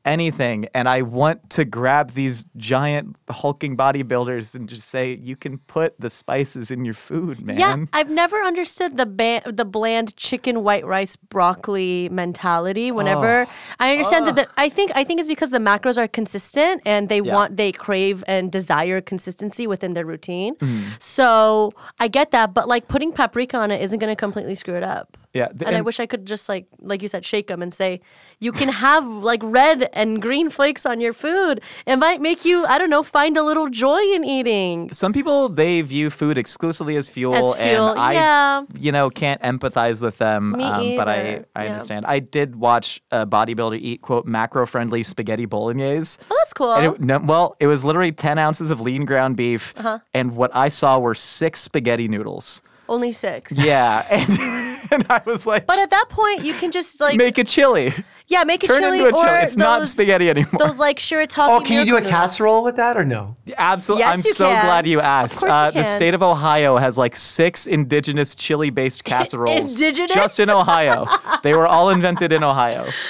[0.10, 0.68] anything.
[0.74, 5.99] And I want to grab these giant hulking bodybuilders and just say, you can put
[5.99, 7.57] the spices in your food, man.
[7.57, 12.91] Yeah, I've never understood the ba- the bland chicken white rice broccoli mentality.
[12.91, 13.51] Whenever Oh.
[13.80, 17.07] I understand that, the, I think I think it's because the macros are consistent and
[17.10, 17.34] they Yeah.
[17.36, 20.55] want they crave and desire consistency within their routine.
[20.55, 20.89] Mm-hmm.
[20.99, 24.76] So I get that, but like putting paprika on it isn't going to completely screw
[24.76, 25.18] it up.
[25.34, 27.72] Yeah, th- and, I wish I could just like like you said, shake them and
[27.74, 28.02] say
[28.40, 31.62] you can have like red and green flakes on your food.
[31.86, 34.92] It might make you I don't know find a little joy in eating.
[34.92, 38.64] Some people they view food exclusively as fuel, As fuel, and I, yeah.
[38.80, 40.54] you know, can't empathize with them.
[40.54, 41.72] Me um, but I, I yeah.
[41.74, 42.06] understand.
[42.08, 46.20] I did watch a bodybuilder eat quote macro-friendly spaghetti bolognese.
[46.32, 46.74] Oh, that's cool.
[46.74, 50.00] And it, no, well, it was literally 10 ounces of lean ground beef, Uh-huh.
[50.14, 52.62] and what I saw were six spaghetti noodles.
[52.88, 53.58] Only six.
[53.58, 57.38] Yeah, and, and I was like, But at that point, you can just like make
[57.38, 57.94] a chili.
[58.28, 59.30] yeah, make a Turn chili into a chili.
[59.32, 60.60] or It's those, not spaghetti anymore.
[60.60, 61.50] Those like shirataki.
[61.50, 62.10] Oh, can you do a noodles.
[62.12, 63.36] casserole with that or no?
[63.58, 64.02] Absolutely.
[64.04, 64.66] Yes, I'm you so can.
[64.66, 65.40] glad you asked.
[65.40, 65.86] course you Uh, the can.
[65.86, 69.74] state of Ohio has like six indigenous chili based casseroles.
[69.76, 70.14] Indigenous?
[70.14, 71.06] Just in Ohio.
[71.44, 72.90] they were all invented in Ohio.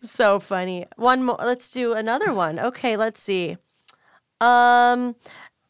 [0.00, 0.86] So funny.
[0.94, 1.36] One more.
[1.42, 2.60] Let's do another one.
[2.60, 3.56] Okay, let's see.
[4.40, 5.16] Um,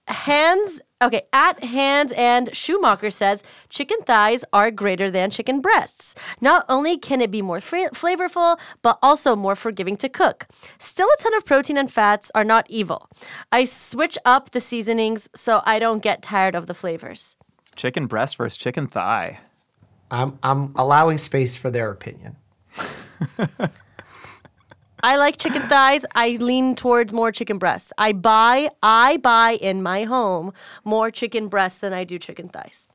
[0.07, 0.83] hands.
[1.01, 6.17] Okay, at hands and Schumacher says chicken thighs are greater than chicken breasts.
[6.41, 10.49] Not only can it be more fra- flavorful, but also more forgiving to cook.
[10.81, 13.09] Still, a ton of protein and fats are not evil.
[13.53, 17.37] I switch up the seasonings so I don't get tired of the flavors.
[17.77, 19.39] Chicken breast versus chicken thigh.
[20.11, 22.37] I'm I'm allowing space for their opinion.
[25.03, 26.05] I like chicken thighs.
[26.15, 27.93] I lean towards more chicken breasts.
[27.99, 30.53] I buy I buy in my home
[30.85, 32.89] more chicken breasts than I do chicken thighs.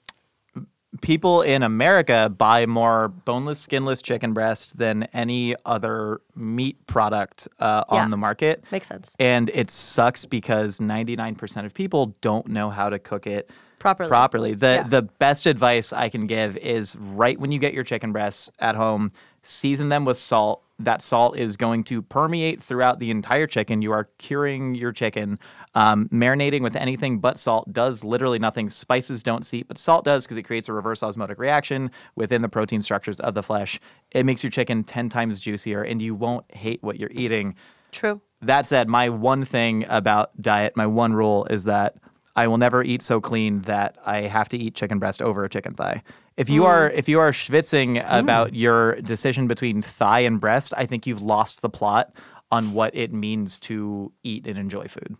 [1.01, 7.83] people in America buy more boneless, skinless chicken breast than any other meat product uh,
[7.91, 8.03] Yeah.
[8.03, 8.63] on the market.
[8.71, 9.15] Makes sense.
[9.19, 13.49] And it sucks because 99% of people don't know how to cook it
[13.79, 14.07] Properly.
[14.07, 14.53] Properly.
[14.53, 14.83] The Yeah.
[14.83, 18.75] the best advice I can give is right when you get your chicken breasts at
[18.75, 20.62] home, season them with salt.
[20.79, 23.81] That salt is going to permeate throughout the entire chicken.
[23.81, 25.39] You are curing your chicken.
[25.75, 28.69] Um, marinating with anything but salt does literally nothing.
[28.69, 32.49] Spices don't seep, but salt does because it creates a reverse osmotic reaction within the
[32.49, 33.79] protein structures of the flesh.
[34.11, 37.55] It makes your chicken 10 times juicier and you won't hate what you're eating.
[37.91, 38.21] True.
[38.41, 41.95] That said, my one thing about diet, my one rule is that
[42.35, 45.49] I will never eat so clean that I have to eat chicken breast over a
[45.49, 46.03] chicken thigh.
[46.35, 46.97] If you are hmm.
[46.97, 48.55] if you are schwitzing about hmm.
[48.55, 52.13] your decision between thigh and breast, I think you've lost the plot
[52.51, 55.17] on what it means to eat and enjoy food.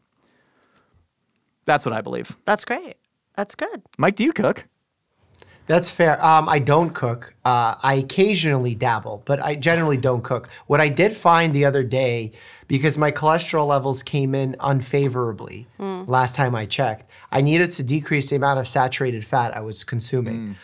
[1.65, 2.37] That's what I believe.
[2.45, 2.95] That's great.
[3.35, 3.81] That's good.
[3.97, 4.65] Mike, do you cook?
[5.65, 6.23] That's fair.
[6.23, 7.33] Um, I don't cook.
[7.45, 10.49] Uh, I occasionally dabble, but I generally don't cook.
[10.67, 12.33] What I did find the other day,
[12.67, 15.67] because my cholesterol levels came in unfavorably
[16.07, 19.83] last time I checked, I needed to decrease the amount of saturated fat I was
[19.83, 20.55] consuming.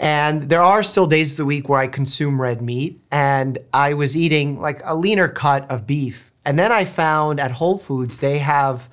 [0.00, 3.94] And there are still days of the week where I consume red meat, and I
[3.94, 6.32] was eating like a leaner cut of beef.
[6.44, 8.90] And then I found at Whole Foods they have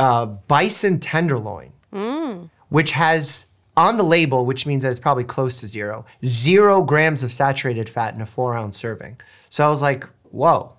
[0.00, 1.72] uh, bison tenderloin,
[2.70, 3.46] which has
[3.76, 7.88] on the label, which means that it's probably close to zero, zero grams of saturated
[7.88, 9.16] fat in a four ounce serving.
[9.48, 10.72] So I was like, whoa,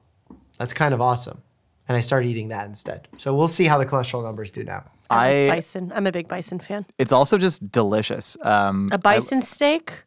[0.60, 1.42] that's kind of awesome.
[1.88, 3.08] And I started eating that instead.
[3.18, 4.84] So we'll see how the cholesterol numbers do now.
[5.10, 5.92] I Bison.
[5.94, 6.86] I'm a big bison fan.
[6.98, 8.38] it's also just delicious.
[8.42, 10.04] Um, A bison steak.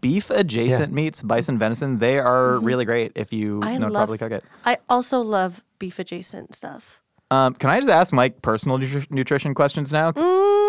[0.00, 4.00] beef adjacent meats, bison venison, they are really great if you I know to love.
[4.00, 4.44] properly cook it.
[4.64, 7.00] I also love beef adjacent stuff.
[7.30, 10.12] Um, can I just ask Mike personal nutri- nutrition questions now?
[10.12, 10.67] Mm,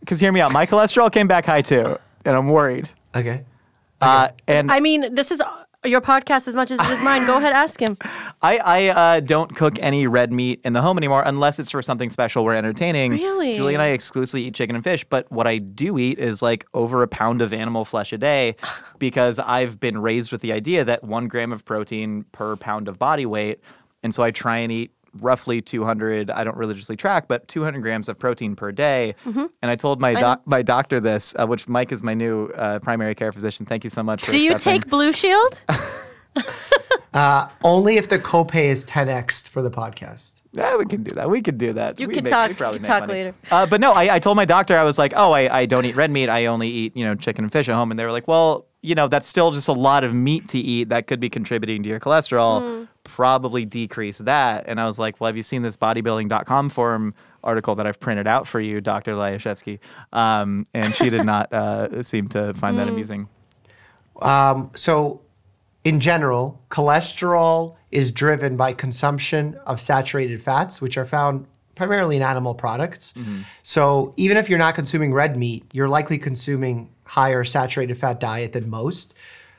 [0.00, 2.90] Because hear me out, my cholesterol came back high too, and I'm worried.
[3.14, 3.44] Okay.
[4.00, 5.42] Uh, and I mean, this is
[5.84, 7.26] your podcast as much as it is mine.
[7.26, 7.96] Go ahead, ask him.
[8.42, 11.82] I, I uh, don't cook any red meat in the home anymore unless it's for
[11.82, 13.12] something special we're entertaining.
[13.12, 13.54] Really?
[13.54, 16.66] Julie and I exclusively eat chicken and fish, but what I do eat is like
[16.74, 18.56] over a pound of animal flesh a day
[18.98, 22.98] because I've been raised with the idea that one gram of protein per pound of
[22.98, 23.60] body weight.
[24.02, 28.08] And so I try and eat roughly 200, I don't religiously track, but 200 grams
[28.08, 29.14] of protein per day.
[29.24, 29.46] Mm-hmm.
[29.62, 32.78] And I told my, doc, my doctor this, uh, which Mike is my new uh,
[32.80, 33.66] primary care physician.
[33.66, 34.82] Thank you so much for Do you accepting.
[34.82, 35.60] take Blue Shield?
[37.64, 40.34] Only if the copay is 10x for the podcast.
[40.52, 41.28] Yeah, we can do that.
[41.28, 42.00] We could do that.
[42.00, 43.12] You We can make- talk- we probably you talk money.
[43.12, 43.34] later.
[43.50, 45.84] Uh, but no, I, I told my doctor I was like, oh, I, I don't
[45.84, 46.28] eat red meat.
[46.28, 48.66] I only eat you know chicken and fish at home, and they were like, well,
[48.80, 51.82] you know, that's still just a lot of meat to eat that could be contributing
[51.82, 52.62] to your cholesterol.
[52.78, 52.84] Hmm.
[53.18, 54.66] Probably decrease that.
[54.68, 58.28] And I was like, well, have you seen this bodybuilding.com forum article that I've printed
[58.28, 59.14] out for you, Dr.
[59.16, 59.80] Lyashevsky?
[60.12, 62.78] Um, and she did not uh, seem to find Hmm.
[62.78, 63.28] that amusing.
[64.76, 65.20] So,
[65.82, 71.44] in general, cholesterol is driven by consumption of saturated fats, which are found
[71.74, 73.14] primarily in animal products.
[73.64, 78.52] So, even if you're not consuming red meat, you're likely consuming higher saturated fat diet
[78.52, 79.14] than most.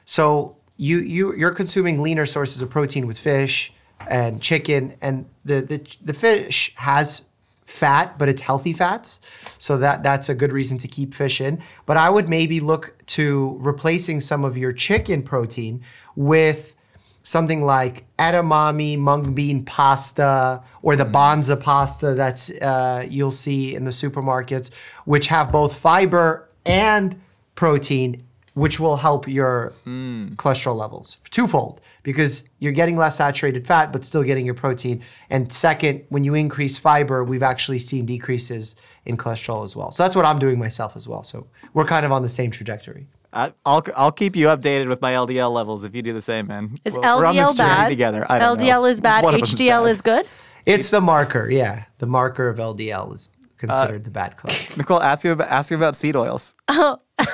[0.05, 3.73] So, you you you're consuming leaner sources of protein with fish
[4.07, 7.25] and chicken, and the the, the fish has
[7.65, 9.19] fat, but it's healthy fats.
[9.57, 11.61] So that that's a good reason to keep fish in.
[11.85, 15.83] But I would maybe look to replacing some of your chicken protein
[16.15, 16.75] with
[17.23, 23.83] something like edamame mung bean pasta or the banza pasta that's uh, you'll see in
[23.83, 24.71] the supermarkets,
[25.03, 27.21] which have both fiber and
[27.55, 28.23] protein,
[28.59, 30.27] which will help your hmm.
[30.35, 35.01] cholesterol levels twofold because you're getting less saturated fat but still getting your protein.
[35.29, 39.91] And second, when you increase fiber, we've actually seen decreases in cholesterol as well.
[39.91, 41.23] So that's what I'm doing myself as well.
[41.23, 43.07] So we're kind of on the same trajectory.
[43.31, 46.47] I, I'll I'll keep you updated with my LDL levels if you do the same,
[46.47, 46.77] man.
[46.83, 47.89] Is We're- we're on this LDL journey bad?
[47.89, 48.25] Together.
[48.27, 48.85] I don't LDL know.
[48.85, 49.23] is bad.
[49.23, 49.89] One of them's HDL bad.
[49.89, 50.25] is good.
[50.65, 51.85] It's the marker, yeah.
[51.99, 54.55] The marker of LDL is uh, considered the bad club.
[54.77, 56.55] Nicole, ask him about ask him about seed oils.
[56.67, 56.99] Oh.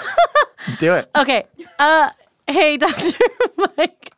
[0.79, 1.09] Do it.
[1.15, 1.45] Okay.
[1.79, 2.09] Uh,
[2.47, 3.17] hey, Dr.
[3.77, 4.13] Mike,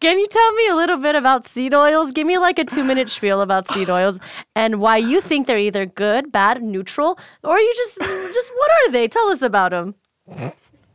[0.00, 2.12] can you tell me a little bit about seed oils?
[2.12, 4.20] Give me like a two minute spiel about seed oils
[4.54, 8.92] and why you think they're either good, bad, neutral, or you just, just what are
[8.92, 9.08] they?
[9.08, 9.94] Tell us about them.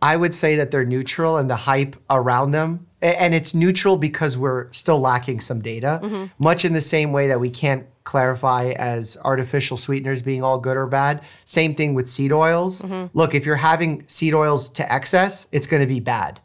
[0.02, 2.88] I would say that they're neutral and the hype around them.
[3.02, 7.40] And it's neutral because we're still lacking some data, much in the same way that
[7.40, 11.22] we can't clarify as artificial sweeteners being all good or bad.
[11.46, 12.84] Same thing with seed oils.
[13.14, 16.40] Look, if you're having seed oils to excess, it's going to be bad.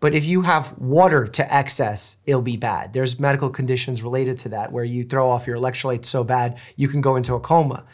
[0.00, 2.92] But if you have water to excess, it'll be bad.
[2.92, 6.86] There's medical conditions related to that where you throw off your electrolytes so bad you
[6.88, 7.84] can go into a coma.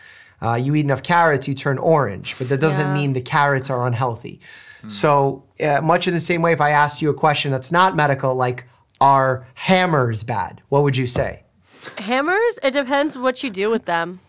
[0.41, 2.95] Uh, you eat enough carrots, you turn orange, but that doesn't Yeah.
[2.95, 4.41] mean the carrots are unhealthy.
[4.89, 7.95] So, uh, much in the same way, if I asked you a question that's not
[7.95, 8.67] medical, like,
[9.01, 10.61] are hammers bad?
[10.71, 11.42] What would you say?
[11.99, 12.59] Hammers?
[12.63, 14.21] It depends what you do with them.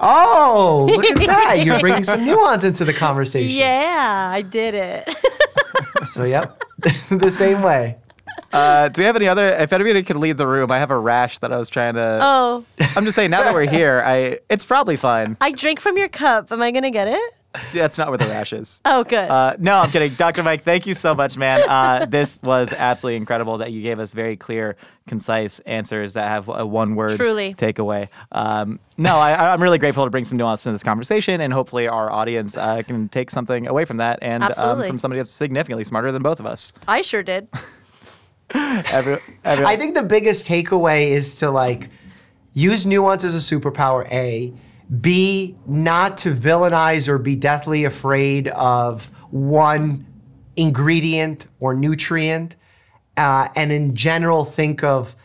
[0.00, 1.64] Oh, look at that.
[1.64, 3.56] You're bringing some nuance into the conversation.
[3.56, 5.14] Yeah, I did it.
[6.06, 6.62] So, yep,
[7.08, 7.96] the same way.
[8.52, 9.48] Uh, do we have any other?
[9.48, 12.18] If anybody can leave the room, I have a rash that I was trying to.
[12.22, 12.64] oh,
[12.94, 13.30] I'm just saying.
[13.30, 15.36] Now that we're here, I it's probably fine.
[15.40, 16.52] I drink from your cup.
[16.52, 17.34] Am I gonna get it?
[17.72, 18.82] That's not where the rash is.
[18.84, 19.30] Oh, good.
[19.30, 20.14] Uh, no, I'm kidding.
[20.14, 20.42] Dr.
[20.42, 21.68] Mike, thank you so much, man.
[21.68, 24.76] Uh, this was absolutely incredible that you gave us very clear,
[25.06, 27.54] concise answers that have a one word Truly.
[27.54, 28.08] takeaway.
[28.32, 31.86] Um, no, I, I'm really grateful to bring some nuance to this conversation, and hopefully
[31.86, 35.84] our audience uh, can take something away from that and um, from somebody that's significantly
[35.84, 36.72] smarter than both of us.
[36.88, 37.48] I sure did.
[38.54, 41.88] Every, every, I think the biggest takeaway is to like
[42.52, 44.52] use nuance as a superpower, A.
[45.00, 50.06] B, not to villainize or be deathly afraid of one
[50.56, 52.56] ingredient or nutrient.
[53.16, 55.16] Uh, and in general, think of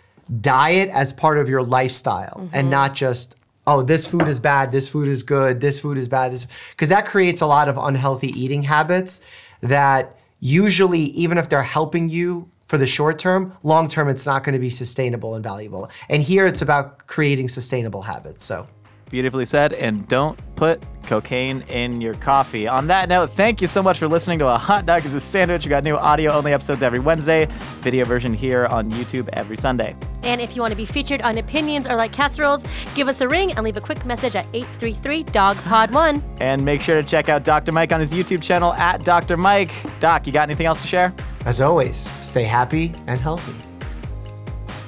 [0.42, 3.36] diet as part of your lifestyle and not just,
[3.68, 6.32] oh, this food is bad, this food is good, this food is bad.
[6.32, 9.22] This because that creates a lot of unhealthy eating habits
[9.62, 14.44] that usually, even if they're helping you for the short term, long term, it's not
[14.44, 15.90] going to be sustainable and valuable.
[16.08, 18.44] And here, it's about creating sustainable habits.
[18.46, 18.68] So.
[19.10, 19.74] Beautifully said.
[19.74, 22.68] And don't put cocaine in your coffee.
[22.68, 25.20] On that note, thank you so much for listening to A Hot Dog is a
[25.20, 25.66] Sandwich.
[25.66, 27.48] We got new audio only episodes every Wednesday,
[27.80, 29.96] video version here on YouTube every Sunday.
[30.22, 33.28] And if you want to be featured on Opinions or Like Casseroles, give us a
[33.28, 37.08] ring and leave a quick message at 833 Dog Pod one And make sure to
[37.08, 37.72] check out Dr.
[37.72, 39.38] Mike on his YouTube channel at Dr.
[39.38, 39.72] Mike.
[40.00, 41.14] Doc, you got anything else to share?
[41.46, 43.54] As always, stay happy and healthy.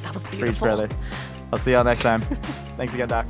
[0.04, 0.68] That was Preach, beautiful.
[0.68, 0.90] brother.
[1.52, 2.22] I'll see y'all next time.
[2.78, 3.26] Thanks again, Doc.